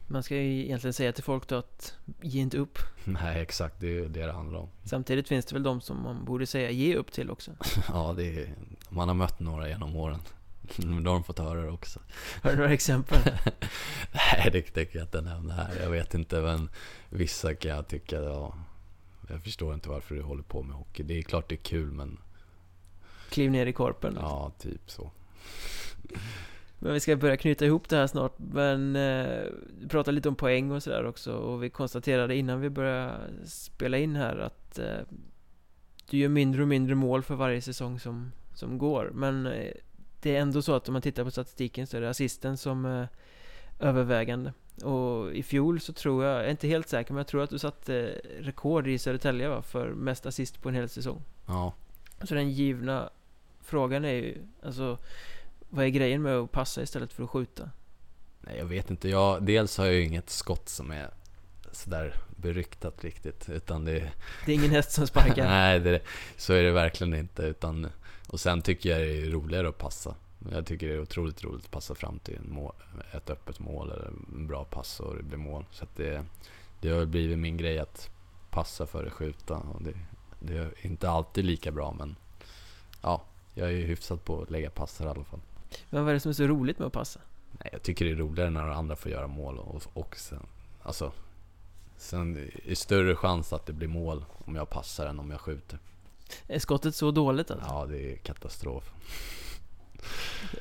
[0.07, 2.79] Man ska ju egentligen säga till folk då att ge inte upp.
[3.05, 3.81] Nej, exakt.
[3.81, 4.69] Det är det det handlar om.
[4.85, 7.51] Samtidigt finns det väl de som man borde säga ge upp till också?
[7.89, 8.55] ja, det är,
[8.89, 10.21] man har mött några genom åren.
[10.77, 12.01] Då har de fått höra det också.
[12.43, 13.19] Har du några exempel?
[14.13, 15.81] Nej, det tänker jag inte nämna här.
[15.83, 16.69] Jag vet inte, men
[17.09, 18.55] vissa kan jag tycka, ja,
[19.29, 21.03] jag förstår inte varför du håller på med hockey.
[21.03, 22.19] Det är klart det är kul, men...
[23.31, 24.11] Kliv ner i korpen?
[24.11, 24.29] Liksom.
[24.29, 25.11] Ja, typ så.
[26.79, 28.35] Men vi ska börja knyta ihop det här snart.
[28.39, 29.45] Men eh,
[29.89, 31.33] pratade lite om poäng och sådär också.
[31.33, 34.99] Och vi konstaterade innan vi började spela in här att eh,
[36.11, 39.11] du gör mindre och mindre mål för varje säsong som, som går.
[39.15, 39.73] Men eh,
[40.25, 42.85] det är ändå så att om man tittar på statistiken så är det assisten som
[42.85, 43.09] är
[43.81, 44.53] övervägande.
[44.83, 47.51] Och i fjol så tror jag, jag är inte helt säker, men jag tror att
[47.51, 51.23] du satte rekord i Södertälje va, för mest assist på en hel säsong.
[51.47, 51.75] Ja.
[52.23, 53.11] Så den givna
[53.61, 54.99] frågan är ju, alltså
[55.69, 57.71] vad är grejen med att passa istället för att skjuta?
[58.41, 59.09] Nej, jag vet inte.
[59.09, 61.11] Jag, dels har jag ju inget skott som är
[61.73, 64.13] sådär beryktat riktigt, utan det...
[64.47, 65.45] Det är ingen häst som sparkar?
[65.49, 66.01] Nej, det,
[66.37, 67.91] så är det verkligen inte, utan
[68.29, 70.15] och sen tycker jag det är roligare att passa.
[70.51, 72.73] Jag tycker det är otroligt roligt att passa fram till mål,
[73.13, 75.65] ett öppet mål eller en bra pass och det blir mål.
[75.71, 76.25] Så det,
[76.81, 78.11] det har blivit min grej att
[78.51, 79.55] passa före skjuta.
[79.57, 79.95] Och det,
[80.41, 82.17] det är inte alltid lika bra men
[83.03, 83.23] ja,
[83.55, 85.41] jag är ju hyfsad på att lägga passar i alla fall.
[85.91, 87.21] Men vad är det som är så roligt med att passa?
[87.51, 90.47] Nej, jag tycker det är roligare när andra får göra mål och, och sen,
[90.83, 91.13] alltså
[91.97, 95.79] Sen är större chans att det blir mål om jag passar än om jag skjuter.
[96.47, 97.67] Är skottet så dåligt alltså?
[97.69, 98.93] Ja, det är katastrof.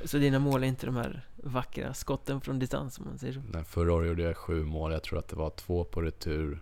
[0.06, 3.42] Så dina mål är inte de här vackra skotten från distans om man säger så?
[3.52, 4.92] Men förra året gjorde jag sju mål.
[4.92, 6.60] Jag tror att det var två på retur,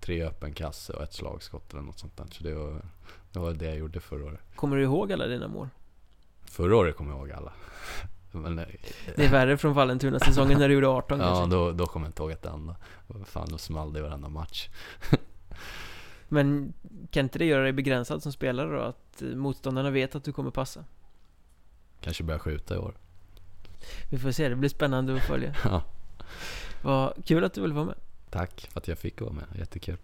[0.00, 2.26] tre öppen kasse och ett slagskott eller något sånt där.
[2.30, 2.82] Så det var
[3.32, 4.40] det, var det jag gjorde förra året.
[4.54, 5.68] Kommer du ihåg alla dina mål?
[6.44, 7.52] Förra året kommer jag ihåg alla.
[8.32, 8.56] Men,
[9.16, 11.56] Det är värre från Vallentuna-säsongen när du gjorde 18 ja, kanske?
[11.56, 12.76] då, då kommer jag inte ihåg ett enda.
[13.24, 14.68] Fan, då small det i varenda match.
[16.32, 16.72] Men
[17.10, 18.80] kan inte det göra dig begränsad som spelare då?
[18.80, 20.84] Att motståndarna vet att du kommer passa?
[22.00, 22.94] Kanske börja skjuta i år.
[24.10, 25.54] Vi får se, det blir spännande att följa.
[25.64, 25.82] Ja.
[26.82, 27.94] Vad kul att du vill vara med.
[28.30, 29.44] Tack för att jag fick vara med.
[29.54, 29.96] Jättekul.